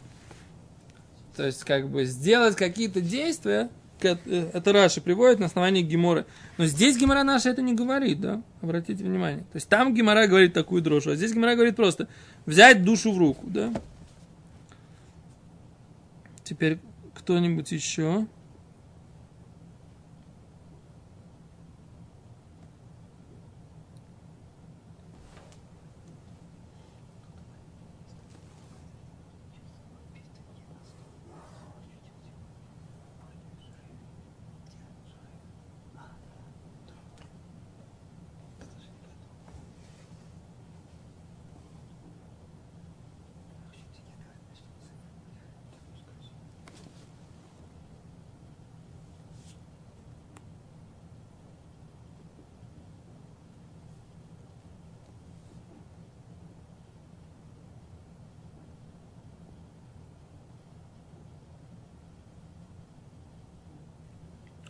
То 1.37 1.47
есть 1.47 1.65
как 1.65 1.89
бы 1.89 2.05
сделать 2.05 2.57
какие-то 2.57 3.01
действия, 3.01 3.71
это 4.09 4.73
Раши 4.73 5.00
приводит 5.00 5.38
на 5.38 5.47
основании 5.47 5.83
Геморы. 5.83 6.26
Но 6.59 6.66
здесь 6.66 6.97
Гемора 6.99 7.23
наша 7.23 7.50
это 7.50 7.62
не 7.62 7.75
говорит, 7.75 8.21
да? 8.21 8.42
Обратите 8.61 9.04
внимание. 9.04 9.40
То 9.40 9.57
есть 9.57 9.69
там 9.69 9.95
Гемора 9.95 10.26
говорит 10.26 10.52
такую 10.52 10.83
дрожь, 10.83 11.07
а 11.07 11.16
здесь 11.16 11.33
Гемора 11.33 11.54
говорит 11.54 11.76
просто 11.76 12.09
взять 12.47 12.83
душу 12.83 13.12
в 13.12 13.19
руку, 13.19 13.47
да? 13.47 13.73
Теперь 16.45 16.78
кто-нибудь 17.14 17.71
еще? 17.73 18.26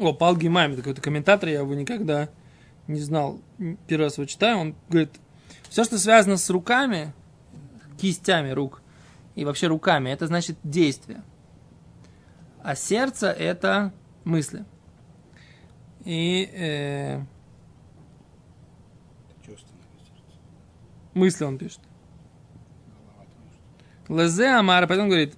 О, 0.00 0.14
Пал 0.14 0.35
Гимайм, 0.35 0.73
это 0.73 0.80
какой-то 0.80 1.02
комментатор, 1.02 1.50
я 1.50 1.59
его 1.59 1.75
никогда 1.75 2.30
не 2.88 3.00
знал. 3.00 3.38
Первый 3.87 4.04
раз 4.04 4.16
его 4.16 4.25
читаю, 4.25 4.57
он 4.57 4.75
говорит, 4.88 5.11
все, 5.69 5.85
что 5.85 5.99
связано 5.99 6.38
с 6.38 6.49
руками, 6.49 7.12
кистями 8.00 8.49
рук, 8.49 8.80
и 9.35 9.45
вообще 9.45 9.66
руками, 9.66 10.09
это 10.09 10.26
значит 10.26 10.57
действие. 10.64 11.23
А 12.62 12.75
сердце 12.75 13.30
это 13.30 13.92
мысли. 14.25 14.64
И 16.07 16.50
э, 16.50 17.21
мысли 21.12 21.45
он 21.45 21.59
пишет. 21.59 21.80
Лезе 24.09 24.49
Амара, 24.49 24.87
потом 24.87 25.09
говорит, 25.09 25.35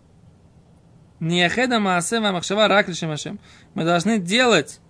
Ниахеда 1.23 1.79
Маасева 1.79 2.33
Махшава 2.33 2.67
Рак 2.67 2.89
Машем. 2.89 3.39
Мы 3.75 3.85
должны 3.85 4.19
делать, 4.19 4.81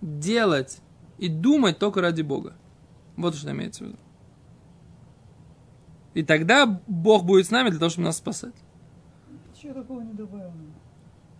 делать 0.00 0.80
и 1.16 1.28
думать 1.28 1.78
только 1.78 2.00
ради 2.00 2.22
Бога. 2.22 2.54
Вот 3.16 3.36
что 3.36 3.52
имеется 3.52 3.84
в 3.84 3.86
виду. 3.86 3.98
И 6.14 6.24
тогда 6.24 6.66
Бог 6.88 7.24
будет 7.24 7.46
с 7.46 7.50
нами 7.52 7.70
для 7.70 7.78
того, 7.78 7.90
чтобы 7.90 8.06
нас 8.06 8.16
спасать. 8.16 8.54
Ничего 9.54 9.74
такого 9.74 10.00
не 10.00 10.12
добавил. 10.12 10.50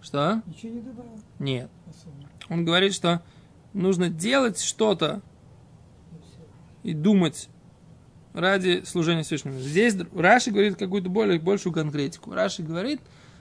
Что? 0.00 0.43
Ничего 0.47 0.75
не 0.75 0.81
добавил. 0.81 1.19
Нет. 1.41 1.69
Особо. 1.91 2.15
Он 2.49 2.65
говорит, 2.65 2.95
что 2.95 3.23
нужно 3.73 4.11
делать 4.11 4.61
что-то 4.61 5.23
и 6.85 6.95
думать 6.95 7.49
ради 8.33 8.85
служения 8.85 9.25
Всевышнему. 9.25 9.59
Здесь 9.59 9.97
Раши 10.15 10.53
говорит 10.53 10.76
какую-то 10.76 11.09
более, 11.09 11.41
большую 11.41 11.73
конкретику. 11.73 12.33
Раши 12.33 12.62
говорит, 12.62 13.00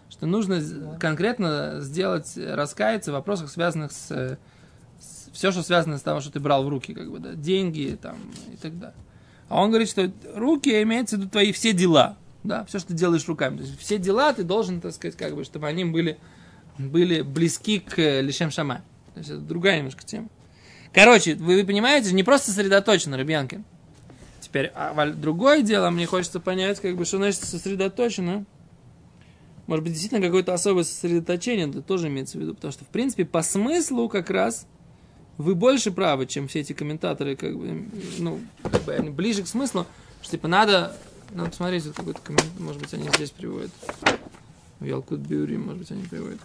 что 0.09 0.25
нужно 0.25 0.97
конкретно 0.99 1.77
сделать, 1.81 2.33
раскаяться 2.37 3.11
в 3.11 3.15
вопросах, 3.15 3.49
связанных 3.49 3.91
с, 3.91 4.11
э, 4.11 4.37
с- 4.99 5.29
все, 5.33 5.51
что 5.51 5.63
связано 5.63 5.97
с 5.97 6.01
того, 6.01 6.21
что 6.21 6.31
ты 6.31 6.39
брал 6.39 6.63
в 6.63 6.69
руки, 6.69 6.93
как 6.93 7.09
бы, 7.11 7.19
да, 7.19 7.33
деньги 7.33 7.97
там 8.01 8.17
и 8.53 8.57
так 8.57 8.77
далее. 8.79 8.95
А 9.49 9.61
он 9.61 9.69
говорит, 9.69 9.89
что 9.89 10.11
руки 10.35 10.81
имеется 10.83 11.15
в 11.15 11.19
виду 11.19 11.29
твои 11.29 11.51
все 11.51 11.73
дела, 11.73 12.17
да, 12.43 12.65
все, 12.65 12.79
что 12.79 12.89
ты 12.89 12.93
делаешь 12.93 13.27
руками. 13.27 13.57
То 13.57 13.63
есть 13.63 13.79
все 13.79 13.97
дела 13.97 14.33
ты 14.33 14.43
должен, 14.43 14.81
так 14.81 14.93
сказать, 14.93 15.15
как 15.17 15.35
бы, 15.35 15.43
чтобы 15.43 15.67
они 15.67 15.85
были, 15.85 16.17
были 16.77 17.21
близки 17.21 17.79
к 17.79 17.99
э, 17.99 18.21
Лишем 18.21 18.51
Шама. 18.51 18.81
То 19.13 19.19
есть 19.19 19.29
это 19.29 19.39
другая 19.39 19.77
немножко 19.77 20.03
тема. 20.03 20.29
Короче, 20.93 21.35
вы, 21.35 21.57
вы 21.57 21.65
понимаете, 21.65 22.13
не 22.13 22.23
просто 22.23 22.51
сосредоточено, 22.51 23.17
Рыбьянкин. 23.17 23.63
Теперь, 24.39 24.71
а 24.75 25.05
другое 25.11 25.61
дело, 25.61 25.89
мне 25.89 26.05
хочется 26.05 26.39
понять, 26.39 26.79
как 26.79 26.95
бы, 26.95 27.03
что 27.05 27.17
значит 27.17 27.43
сосредоточено. 27.43 28.45
Может 29.67 29.83
быть, 29.83 29.93
действительно 29.93 30.21
какое-то 30.21 30.53
особое 30.53 30.83
сосредоточение, 30.83 31.67
это 31.67 31.81
тоже 31.81 32.07
имеется 32.07 32.37
в 32.37 32.41
виду, 32.41 32.53
потому 32.53 32.71
что, 32.71 32.85
в 32.85 32.87
принципе, 32.89 33.25
по 33.25 33.41
смыслу 33.41 34.09
как 34.09 34.29
раз 34.29 34.67
вы 35.37 35.55
больше 35.55 35.91
правы, 35.91 36.27
чем 36.27 36.47
все 36.47 36.59
эти 36.61 36.73
комментаторы, 36.73 37.35
как 37.35 37.57
бы, 37.57 37.89
ну, 38.19 38.39
как 38.63 38.83
бы 38.83 38.93
они 38.93 39.09
ближе 39.09 39.43
к 39.43 39.47
смыслу, 39.47 39.87
что, 40.21 40.31
типа, 40.31 40.47
надо, 40.47 40.95
надо 41.31 41.49
посмотреть, 41.49 41.85
вот 41.85 41.95
какой-то 41.95 42.21
коммент, 42.21 42.59
может 42.59 42.81
быть, 42.81 42.93
они 42.93 43.09
здесь 43.15 43.31
приводят. 43.31 43.71
В 44.79 44.85
Ялкут 44.85 45.21
Бюри, 45.21 45.57
может 45.57 45.79
быть, 45.79 45.91
они 45.91 46.03
приводят 46.03 46.39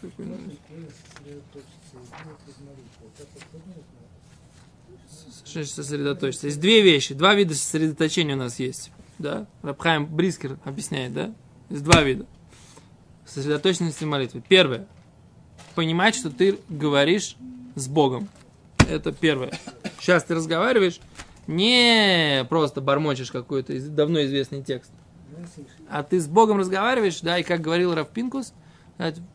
значит 5.52 5.74
сосредоточиться? 5.74 6.46
Есть 6.46 6.60
две 6.60 6.80
вещи, 6.82 7.14
два 7.14 7.34
вида 7.34 7.54
сосредоточения 7.54 8.34
у 8.34 8.38
нас 8.38 8.58
есть. 8.58 8.90
Да? 9.18 9.46
Рабхайм 9.62 10.06
Брискер 10.06 10.58
объясняет, 10.64 11.12
да? 11.12 11.34
Есть 11.68 11.84
два 11.84 12.02
вида. 12.02 12.26
Сосредоточенности 13.32 14.04
молитвы. 14.04 14.42
Первое. 14.46 14.86
Понимать, 15.74 16.16
что 16.16 16.30
ты 16.30 16.58
говоришь 16.68 17.36
с 17.76 17.86
Богом. 17.86 18.28
Это 18.88 19.12
первое. 19.12 19.52
Сейчас 20.00 20.24
ты 20.24 20.34
разговариваешь, 20.34 21.00
не 21.46 22.44
просто 22.48 22.80
бормочешь 22.80 23.30
какой-то 23.30 23.78
давно 23.88 24.24
известный 24.24 24.62
текст. 24.62 24.90
А 25.88 26.02
ты 26.02 26.20
с 26.20 26.26
Богом 26.26 26.58
разговариваешь, 26.58 27.20
да, 27.20 27.38
и 27.38 27.44
как 27.44 27.60
говорил 27.60 27.94
Равпинкус, 27.94 28.52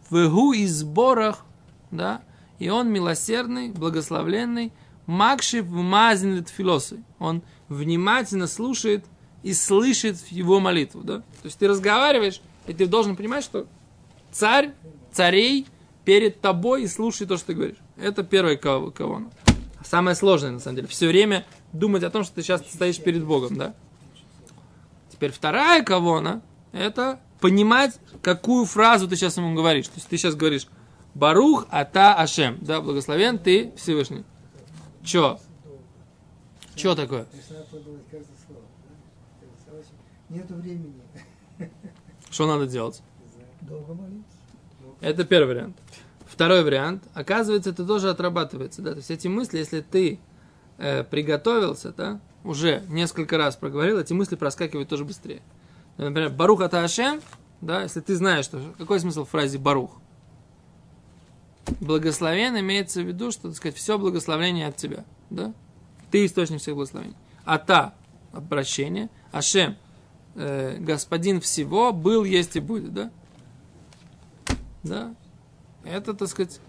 в 0.10 0.30
гу 0.30 0.54
и 0.54 0.66
сборах, 0.68 1.46
да, 1.90 2.22
и 2.60 2.70
он 2.70 2.92
милосердный, 2.92 3.70
благословленный, 3.70 4.74
макшив 5.06 5.68
мазин 5.68 6.44
филосы. 6.46 7.04
Он 7.20 7.44
внимательно 7.70 8.48
слушает 8.48 9.06
и 9.42 9.54
слышит 9.54 10.18
его 10.30 10.60
молитву, 10.60 11.02
да. 11.02 11.20
То 11.20 11.46
есть 11.46 11.58
ты 11.58 11.68
разговариваешь, 11.68 12.42
и 12.68 12.74
ты 12.74 12.88
должен 12.88 13.16
понимать, 13.16 13.44
что 13.44 13.68
царь, 14.36 14.74
царей 15.12 15.66
перед 16.04 16.42
тобой 16.42 16.84
и 16.84 16.88
слушает 16.88 17.30
то, 17.30 17.38
что 17.38 17.48
ты 17.48 17.54
говоришь. 17.54 17.78
Это 17.98 18.24
первое 18.24 18.58
кого 18.58 18.94
Самое 19.84 20.16
сложное, 20.16 20.52
на 20.52 20.60
самом 20.60 20.78
деле. 20.78 20.88
Все 20.88 21.08
время 21.08 21.46
думать 21.72 22.04
о 22.04 22.10
том, 22.10 22.24
что 22.24 22.36
ты 22.36 22.44
сейчас 22.44 22.62
стоишь 22.62 23.00
перед 23.00 23.24
Богом, 23.24 23.56
да. 23.56 23.76
Теперь 25.12 25.32
вторая 25.32 25.84
кавона– 25.84 26.42
это 26.74 27.20
понимать, 27.40 28.00
какую 28.22 28.66
фразу 28.66 29.08
ты 29.08 29.16
сейчас 29.16 29.38
ему 29.38 29.56
говоришь. 29.56 29.88
То 29.88 29.96
есть 29.96 30.08
ты 30.08 30.18
сейчас 30.18 30.36
говоришь 30.36 30.68
«Барух 31.14 31.68
ата 31.70 32.16
Ашем», 32.16 32.58
да, 32.62 32.82
благословен 32.82 33.38
ты 33.38 33.72
Всевышний. 33.78 34.24
Чё? 35.04 35.40
Чё 36.76 36.96
такое? 36.96 37.28
Нету 40.30 40.56
времени. 40.56 41.02
Что 42.30 42.48
надо 42.48 42.68
делать? 42.68 43.02
Долго 43.68 43.94
молиться. 43.94 44.38
Это 45.02 45.24
первый 45.24 45.56
вариант. 45.56 45.78
Второй 46.26 46.64
вариант, 46.64 47.04
оказывается, 47.14 47.70
это 47.70 47.86
тоже 47.86 48.10
отрабатывается, 48.10 48.82
да, 48.82 48.92
то 48.92 48.98
есть 48.98 49.12
эти 49.12 49.28
мысли, 49.28 49.60
если 49.60 49.82
ты 49.82 50.20
э, 50.78 51.04
приготовился, 51.04 51.94
да, 51.94 52.20
уже 52.44 52.84
несколько 52.90 53.38
раз 53.38 53.56
проговорил, 53.56 54.00
эти 54.00 54.14
мысли 54.14 54.36
проскакивают 54.36 54.90
тоже 54.90 55.06
быстрее. 55.06 55.42
Например, 55.98 56.30
Барух 56.30 56.62
ата 56.62 56.84
Ашем, 56.84 57.22
да, 57.62 57.84
если 57.84 58.02
ты 58.02 58.16
знаешь, 58.16 58.46
что, 58.46 58.62
какой 58.78 59.00
смысл 59.00 59.24
в 59.24 59.30
фразе 59.30 59.58
Барух? 59.58 59.92
Благословен 61.80 62.60
имеется 62.60 63.02
в 63.02 63.08
виду, 63.08 63.32
что, 63.32 63.48
так 63.48 63.58
сказать, 63.58 63.76
все 63.76 63.98
благословение 63.98 64.68
от 64.68 64.76
тебя, 64.76 65.06
да? 65.30 65.54
Ты 66.12 66.26
источник 66.26 66.60
всех 66.60 66.76
благословений. 66.76 67.16
Ата– 67.46 67.94
обращение, 68.34 69.10
Ашем 69.32 69.78
э,– 70.36 70.78
господин 70.80 71.40
всего, 71.40 71.94
был, 71.94 72.24
есть 72.24 72.56
и 72.56 72.60
будет, 72.60 72.94
да? 72.94 73.12
Да? 74.86 75.16
Это, 75.84 76.14
так 76.14 76.28
сказать, 76.30 76.60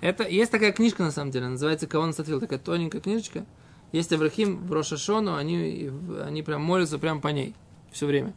это, 0.00 0.26
есть 0.28 0.50
такая 0.50 0.72
книжка, 0.72 1.02
на 1.02 1.10
самом 1.10 1.30
деле, 1.30 1.48
называется 1.48 1.86
«Кого 1.86 2.10
Сатвил», 2.12 2.40
такая 2.40 2.58
тоненькая 2.58 3.00
книжечка. 3.00 3.44
Есть 3.92 4.12
Аврахим 4.12 4.66
в 4.66 4.72
Рошашону, 4.72 5.34
они, 5.36 5.90
они 6.24 6.42
прям 6.42 6.62
молятся 6.62 6.98
прям 6.98 7.20
по 7.20 7.28
ней 7.28 7.54
все 7.92 8.06
время. 8.06 8.32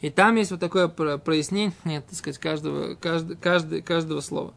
И 0.00 0.10
там 0.10 0.36
есть 0.36 0.50
вот 0.50 0.60
такое 0.60 0.88
про- 0.88 1.18
прояснение, 1.18 1.72
так 1.84 2.14
сказать, 2.14 2.38
каждого, 2.38 2.94
каждый, 2.94 3.36
каждый, 3.36 3.82
каждого 3.82 4.20
слова. 4.20 4.54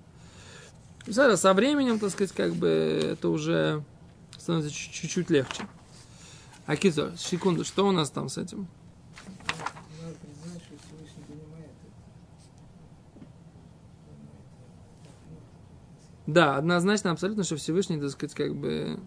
Со 1.09 1.53
временем, 1.53 1.99
так 1.99 2.11
сказать, 2.11 2.33
как 2.33 2.53
бы 2.53 2.67
это 2.67 3.29
уже 3.29 3.83
становится 4.37 4.73
чуть- 4.73 4.91
чуть-чуть 4.93 5.29
легче. 5.29 5.67
А 6.65 6.75
Кито, 6.75 7.13
секунду, 7.17 7.63
что 7.63 7.87
у 7.87 7.91
нас 7.91 8.09
там 8.09 8.27
с 8.27 8.37
этим? 8.37 8.67
Надо 10.01 10.15
признать, 10.15 10.61
что 10.63 10.75
Всевышний 10.85 11.23
понимает 11.27 11.71
это. 11.81 11.93
Да, 16.27 16.57
однозначно, 16.57 17.11
абсолютно, 17.11 17.43
что 17.43 17.55
Всевышний, 17.55 17.99
так 17.99 18.09
сказать, 18.09 18.35
как 18.35 18.53
бы... 18.53 18.99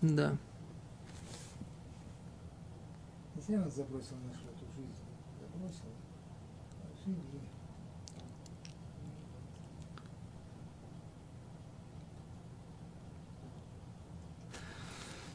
Да. 0.00 0.36
Зря 3.46 3.62
он 3.62 3.70
забросил 3.70 4.16
нашу 4.26 4.40
эту 4.46 4.64
жизнь. 4.74 4.94
Забросил. 5.40 5.84
А 6.82 7.04
жили. 7.04 7.18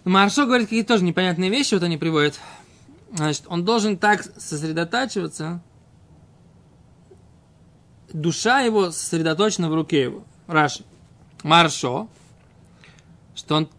Маршо 0.04 0.46
говорит 0.46 0.68
какие-то 0.68 0.94
тоже 0.94 1.04
непонятные 1.04 1.52
вещи, 1.52 1.76
вот 1.76 1.84
они 1.84 1.98
приводят. 1.98 2.40
Значит, 3.14 3.44
он 3.48 3.66
должен 3.66 3.98
так 3.98 4.24
сосредотачиваться, 4.24 5.62
душа 8.14 8.62
его 8.62 8.92
сосредоточена 8.92 9.70
в 9.70 9.76
руке 9.76 10.04
его. 10.04 10.24
Раши. 10.48 10.84
Маршо, 11.44 12.10
что 13.36 13.56
он 13.56 13.70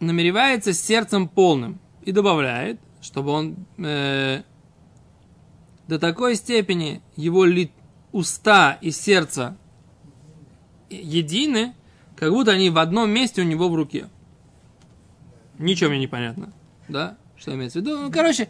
намеревается 0.00 0.72
сердцем 0.72 1.28
полным 1.28 1.80
и 2.02 2.12
добавляет, 2.12 2.80
чтобы 3.00 3.30
он 3.30 3.56
э, 3.78 4.42
до 5.88 5.98
такой 5.98 6.36
степени 6.36 7.02
его 7.16 7.44
ли, 7.44 7.72
уста 8.12 8.78
и 8.80 8.90
сердце 8.90 9.56
едины, 10.90 11.74
как 12.16 12.30
будто 12.30 12.52
они 12.52 12.70
в 12.70 12.78
одном 12.78 13.10
месте 13.10 13.42
у 13.42 13.44
него 13.44 13.68
в 13.68 13.74
руке. 13.74 14.08
Ничего 15.58 15.90
мне 15.90 16.00
не 16.00 16.06
понятно. 16.06 16.52
Да? 16.88 17.16
Что 17.36 17.54
имеется 17.54 17.78
в 17.78 17.82
виду? 17.82 17.98
Ну, 17.98 18.12
короче, 18.12 18.48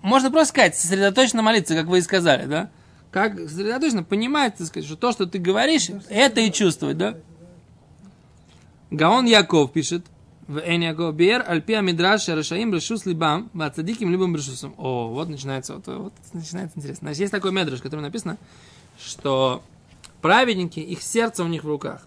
можно 0.00 0.30
просто 0.30 0.50
сказать, 0.50 0.76
сосредоточенно 0.76 1.42
молиться, 1.42 1.74
как 1.74 1.86
вы 1.86 1.98
и 1.98 2.02
сказали, 2.02 2.46
да? 2.46 2.70
Как 3.12 3.38
сосредоточенно 3.38 4.02
понимает, 4.02 4.56
так 4.56 4.66
сказать, 4.66 4.86
что 4.86 4.96
то, 4.96 5.12
что 5.12 5.26
ты 5.26 5.38
говоришь, 5.38 5.90
это 6.08 6.40
и 6.40 6.50
чувствовать, 6.50 6.96
да? 6.96 7.16
Гаон 8.90 9.26
Яков 9.26 9.72
пишет, 9.72 10.06
в 10.48 10.58
Эн 10.58 10.80
Яков 10.80 11.14
Бер, 11.14 11.44
Альпия 11.46 11.80
Мидраш, 11.82 12.28
Рашаим, 12.28 12.74
Решус 12.74 13.06
Либам, 13.06 13.50
Бацадиким, 13.52 14.10
Либам 14.10 14.34
Решусом. 14.34 14.74
О, 14.76 15.08
вот 15.08 15.28
начинается, 15.28 15.74
вот, 15.74 15.86
вот 15.86 16.12
начинается 16.32 16.78
интересно. 16.78 17.06
Значит, 17.06 17.20
есть 17.20 17.32
такой 17.32 17.52
медраж, 17.52 17.80
в 17.80 17.82
котором 17.82 18.02
написано, 18.02 18.38
что 18.98 19.62
праведники, 20.20 20.80
их 20.80 21.02
сердце 21.02 21.44
у 21.44 21.48
них 21.48 21.64
в 21.64 21.68
руках, 21.68 22.06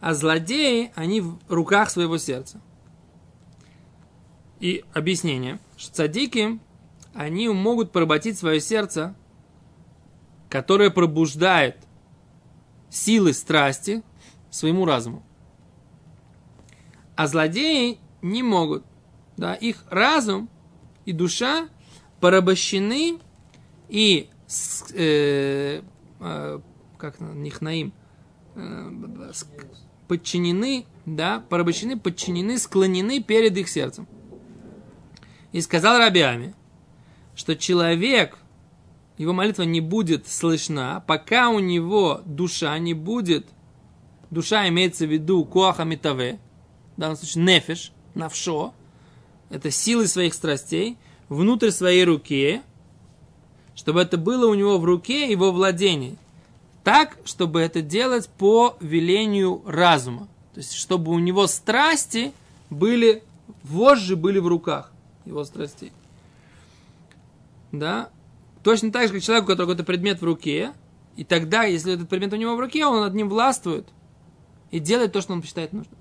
а 0.00 0.14
злодеи, 0.14 0.92
они 0.94 1.20
в 1.22 1.38
руках 1.48 1.90
своего 1.90 2.18
сердца. 2.18 2.60
И 4.60 4.84
объяснение, 4.92 5.58
что 5.76 5.94
цадики, 5.94 6.60
они 7.14 7.48
могут 7.48 7.90
поработить 7.90 8.38
свое 8.38 8.60
сердце, 8.60 9.14
которое 10.52 10.90
пробуждает 10.90 11.78
силы 12.90 13.32
страсти 13.32 14.02
своему 14.50 14.84
разуму. 14.84 15.24
А 17.16 17.26
злодеи 17.26 17.98
не 18.20 18.42
могут. 18.42 18.84
Да, 19.38 19.54
их 19.54 19.82
разум 19.88 20.50
и 21.06 21.12
душа 21.12 21.70
порабощены 22.20 23.18
и 23.88 24.28
э, 24.92 25.80
э, 26.20 26.60
как 26.98 27.20
нихнаим 27.20 27.94
э, 28.54 29.32
подчинены, 30.06 30.84
да, 31.06 31.40
порабощены, 31.48 31.98
подчинены, 31.98 32.58
склонены 32.58 33.22
перед 33.22 33.56
их 33.56 33.70
сердцем. 33.70 34.06
И 35.52 35.62
сказал 35.62 35.96
Рабиами, 35.96 36.54
что 37.34 37.56
человек, 37.56 38.36
его 39.22 39.32
молитва 39.32 39.62
не 39.62 39.80
будет 39.80 40.26
слышна, 40.26 41.02
пока 41.06 41.48
у 41.48 41.60
него 41.60 42.22
душа 42.26 42.76
не 42.78 42.92
будет, 42.92 43.46
душа 44.30 44.68
имеется 44.68 45.06
в 45.06 45.12
виду 45.12 45.44
куаха 45.44 45.84
митаве, 45.84 46.40
в 46.96 47.00
данном 47.00 47.16
случае 47.16 47.44
нефиш, 47.44 47.92
навшо, 48.14 48.74
это 49.48 49.70
силы 49.70 50.08
своих 50.08 50.34
страстей, 50.34 50.98
внутрь 51.28 51.70
своей 51.70 52.04
руки, 52.04 52.62
чтобы 53.76 54.02
это 54.02 54.18
было 54.18 54.48
у 54.50 54.54
него 54.54 54.78
в 54.78 54.84
руке, 54.84 55.30
его 55.30 55.52
владении. 55.52 56.18
Так, 56.82 57.16
чтобы 57.24 57.60
это 57.60 57.80
делать 57.80 58.28
по 58.28 58.76
велению 58.80 59.62
разума. 59.64 60.26
То 60.52 60.58
есть, 60.58 60.72
чтобы 60.72 61.12
у 61.12 61.20
него 61.20 61.46
страсти 61.46 62.32
были, 62.70 63.22
вожжи 63.62 64.16
были 64.16 64.40
в 64.40 64.48
руках 64.48 64.90
его 65.24 65.44
страстей. 65.44 65.92
Да? 67.70 68.10
Точно 68.62 68.92
так 68.92 69.08
же, 69.08 69.14
как 69.14 69.22
человек, 69.22 69.44
у 69.44 69.46
которого 69.48 69.70
какой-то 69.70 69.84
предмет 69.84 70.20
в 70.20 70.24
руке, 70.24 70.72
и 71.16 71.24
тогда, 71.24 71.64
если 71.64 71.94
этот 71.94 72.08
предмет 72.08 72.32
у 72.32 72.36
него 72.36 72.56
в 72.56 72.60
руке, 72.60 72.86
он 72.86 73.00
над 73.00 73.14
ним 73.14 73.28
властвует 73.28 73.86
и 74.70 74.78
делает 74.78 75.12
то, 75.12 75.20
что 75.20 75.32
он 75.32 75.42
считает 75.42 75.72
нужным 75.72 75.98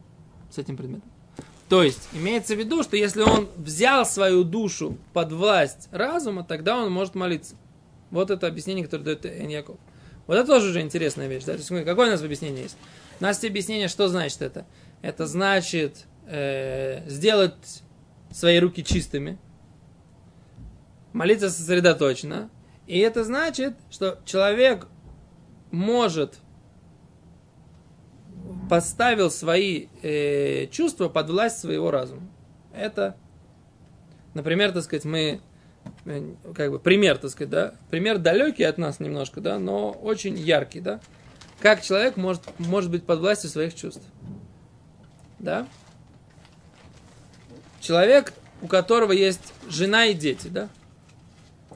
с 0.50 0.58
этим 0.58 0.78
предметом. 0.78 1.10
То 1.70 1.84
есть, 1.84 2.10
имеется 2.14 2.56
в 2.56 2.60
виду, 2.60 2.84
что 2.84 2.98
если 2.98 3.22
он 3.22 3.48
взял 3.56 4.06
свою 4.06 4.44
душу 4.44 4.98
под 5.14 5.32
власть 5.32 5.88
разума, 5.92 6.44
тогда 6.44 6.78
он 6.78 6.92
может 6.92 7.16
молиться. 7.16 7.56
Вот 8.10 8.30
это 8.30 8.48
объяснение, 8.48 8.84
которое 8.84 9.04
дает 9.04 9.26
Эньяков. 9.26 9.78
Вот 10.28 10.36
это 10.36 10.46
тоже 10.46 10.70
уже 10.70 10.82
интересная 10.82 11.28
вещь. 11.28 11.46
Да? 11.46 11.54
То 11.54 11.60
есть, 11.60 11.70
какое 11.70 12.08
у 12.08 12.12
нас 12.12 12.22
объяснение 12.22 12.64
есть? 12.64 12.78
У 13.20 13.24
нас 13.24 13.38
есть 13.38 13.50
объяснение, 13.50 13.88
что 13.88 14.10
значит 14.10 14.42
это. 14.42 14.66
Это 15.02 15.28
значит 15.28 16.06
э, 16.28 17.08
сделать 17.08 17.84
свои 18.32 18.60
руки 18.60 18.84
чистыми, 18.84 19.38
молиться 21.14 21.50
сосредоточенно. 21.50 22.50
И 22.88 23.00
это 23.00 23.24
значит, 23.24 23.76
что 23.90 24.20
человек 24.26 24.88
может 25.72 26.40
поставил 28.70 29.30
свои 29.30 29.88
э, 30.02 30.68
чувства 30.68 31.10
под 31.10 31.30
власть 31.30 31.60
своего 31.60 31.92
разума. 31.92 32.22
Это, 32.74 33.16
например, 34.34 34.72
так 34.72 34.84
сказать, 34.84 35.06
мы 35.06 35.42
э, 36.06 36.34
как 36.56 36.72
бы 36.72 36.80
пример, 36.80 37.18
так 37.18 37.32
сказать, 37.32 37.50
да, 37.50 37.76
пример 37.90 38.18
далекий 38.18 38.64
от 38.64 38.78
нас 38.78 39.00
немножко, 39.00 39.42
да, 39.42 39.60
но 39.60 39.92
очень 39.92 40.38
яркий, 40.38 40.80
да, 40.80 41.00
как 41.60 41.82
человек 41.82 42.18
может, 42.18 42.44
может 42.60 42.90
быть 42.92 43.06
под 43.06 43.20
властью 43.20 43.50
своих 43.50 43.76
чувств, 43.76 44.04
да. 45.40 45.68
Человек, 47.82 48.34
у 48.62 48.68
которого 48.68 49.12
есть 49.12 49.54
жена 49.68 50.06
и 50.06 50.14
дети, 50.14 50.48
да, 50.48 50.70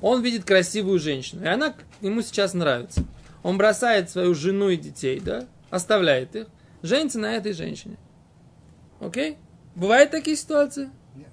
он 0.02 0.22
видит 0.22 0.46
красивую 0.46 1.00
женщину, 1.00 1.44
и 1.44 1.48
она 1.48 1.76
ему 2.02 2.22
сейчас 2.22 2.54
нравится. 2.54 3.04
Он 3.44 3.58
бросает 3.58 4.10
свою 4.10 4.34
жену 4.34 4.70
и 4.70 4.78
детей, 4.78 5.20
да, 5.20 5.46
оставляет 5.70 6.36
их, 6.36 6.48
женится 6.82 7.20
на 7.20 7.36
этой 7.36 7.54
женщине. 7.54 7.98
Окей? 9.00 9.38
Бывают 9.76 10.12
такие 10.12 10.38
ситуации? 10.38 10.90
Нет. 11.16 11.28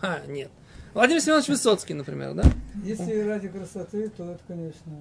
А, 0.00 0.20
нет. 0.26 0.50
Владимир 0.94 1.20
Семенович 1.20 1.48
Высоцкий, 1.48 1.94
например, 1.94 2.34
да? 2.34 2.44
Если 2.84 3.20
ради 3.20 3.48
красоты, 3.48 4.08
то 4.08 4.32
это, 4.32 4.40
конечно... 4.46 4.92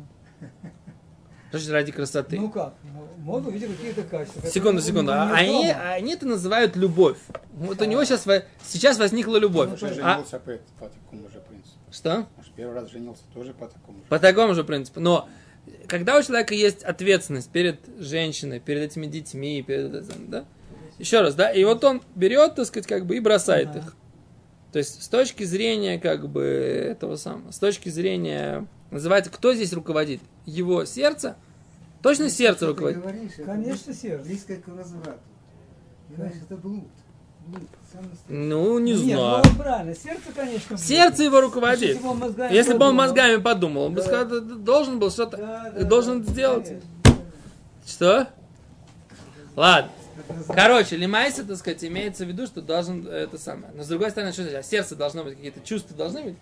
Значит, 1.51 1.69
ради 1.71 1.91
красоты. 1.91 2.39
Ну 2.39 2.51
как? 2.51 2.75
Ну, 2.83 3.07
Можно 3.17 3.49
увидеть 3.49 3.75
какие-то 3.75 4.03
качества. 4.03 4.47
Секунду, 4.47 4.81
секунду. 4.81 5.11
не 5.11 5.17
А 5.17 5.31
они, 5.33 5.67
дома. 5.73 5.93
они 5.93 6.13
это 6.13 6.27
называют 6.27 6.75
любовь. 6.75 7.17
Вот 7.53 7.81
у 7.81 7.85
него 7.85 8.03
сейчас, 8.03 8.27
сейчас 8.63 8.99
возникла 8.99 9.37
любовь. 9.37 9.69
Ну, 9.81 9.87
Уже 9.87 10.01
А, 10.03 10.23
что? 11.91 12.27
Может, 12.37 12.53
первый 12.53 12.75
раз 12.75 12.89
женился 12.91 13.23
тоже 13.33 13.53
по 13.53 13.67
такому 13.67 13.97
же. 13.99 14.03
По 14.09 14.19
такому 14.19 14.53
же 14.55 14.63
принципу. 14.63 14.99
Но 14.99 15.27
когда 15.87 16.17
у 16.17 16.23
человека 16.23 16.53
есть 16.53 16.83
ответственность 16.83 17.49
перед 17.51 17.79
женщиной, 17.99 18.59
перед 18.59 18.83
этими 18.91 19.05
детьми, 19.07 19.61
перед 19.61 19.93
этим, 19.93 20.29
да? 20.29 20.45
Еще 20.97 21.21
раз, 21.21 21.35
да? 21.35 21.51
И 21.51 21.63
вот 21.63 21.83
он 21.83 22.01
берет, 22.15 22.55
так 22.55 22.65
сказать, 22.65 22.87
как 22.87 23.05
бы 23.05 23.15
и 23.17 23.19
бросает 23.19 23.69
Ага. 23.69 23.79
их. 23.79 23.95
То 24.71 24.79
есть 24.79 25.01
с 25.01 25.07
точки 25.07 25.43
зрения 25.43 25.97
как 25.99 26.27
бы 26.29 26.43
этого 26.43 27.15
самого, 27.15 27.51
с 27.51 27.57
точки 27.57 27.89
зрения 27.89 28.67
называется, 28.91 29.31
кто 29.31 29.53
здесь 29.53 29.73
руководит? 29.73 30.21
Его 30.45 30.85
сердце? 30.85 31.35
Точно 32.01 32.29
сердце 32.29 32.57
Что 32.57 32.65
ты 32.67 32.71
руководит. 32.71 33.01
говоришь, 33.01 33.31
это 33.37 33.43
Конечно, 33.45 33.93
сердце. 33.93 34.25
Близко 34.25 34.55
к 34.57 34.67
разврату. 34.67 35.19
Понимаешь, 36.07 36.35
это 36.43 36.55
блуд. 36.57 36.87
Ну, 38.29 38.79
не 38.79 38.93
Нет, 38.93 39.17
знаю. 39.17 39.43
ну, 39.45 39.61
правильно, 39.61 39.95
сердце, 39.95 40.31
конечно. 40.35 40.77
Сердце 40.77 41.23
его 41.23 41.41
руководит. 41.41 41.81
Если 41.81 41.99
бы 42.01 42.09
он 42.09 42.17
мозгами 42.19 42.53
Если 42.53 42.69
бы 42.73 42.75
он 42.75 42.79
подумал, 42.79 42.93
мозгами 43.07 43.41
подумал, 43.41 43.81
он 43.83 43.93
бы 43.93 44.01
Да. 44.01 44.07
сказал, 44.07 44.25
«Да, 44.27 44.39
да, 44.39 44.55
должен 44.55 44.99
был 44.99 45.11
что-то, 45.11 45.37
да, 45.37 45.71
да, 45.75 45.83
должен 45.85 46.23
да, 46.23 46.31
сделать. 46.31 46.67
конечно. 46.67 46.89
Что? 47.85 48.27
Ладно. 49.55 49.91
Короче, 50.47 50.95
лимайся, 50.95 51.43
так 51.43 51.57
сказать, 51.57 51.83
имеется 51.83 52.23
в 52.23 52.27
виду, 52.27 52.45
что 52.45 52.61
должен 52.61 53.05
э, 53.07 53.11
это 53.11 53.37
самое. 53.37 53.73
Но 53.75 53.83
с 53.83 53.87
другой 53.87 54.11
стороны, 54.11 54.31
что 54.31 54.43
значит? 54.43 54.59
А 54.59 54.63
сердце 54.63 54.95
должно 54.95 55.23
быть, 55.23 55.35
какие-то 55.35 55.59
чувства 55.61 55.97
должны 55.97 56.21
быть. 56.23 56.35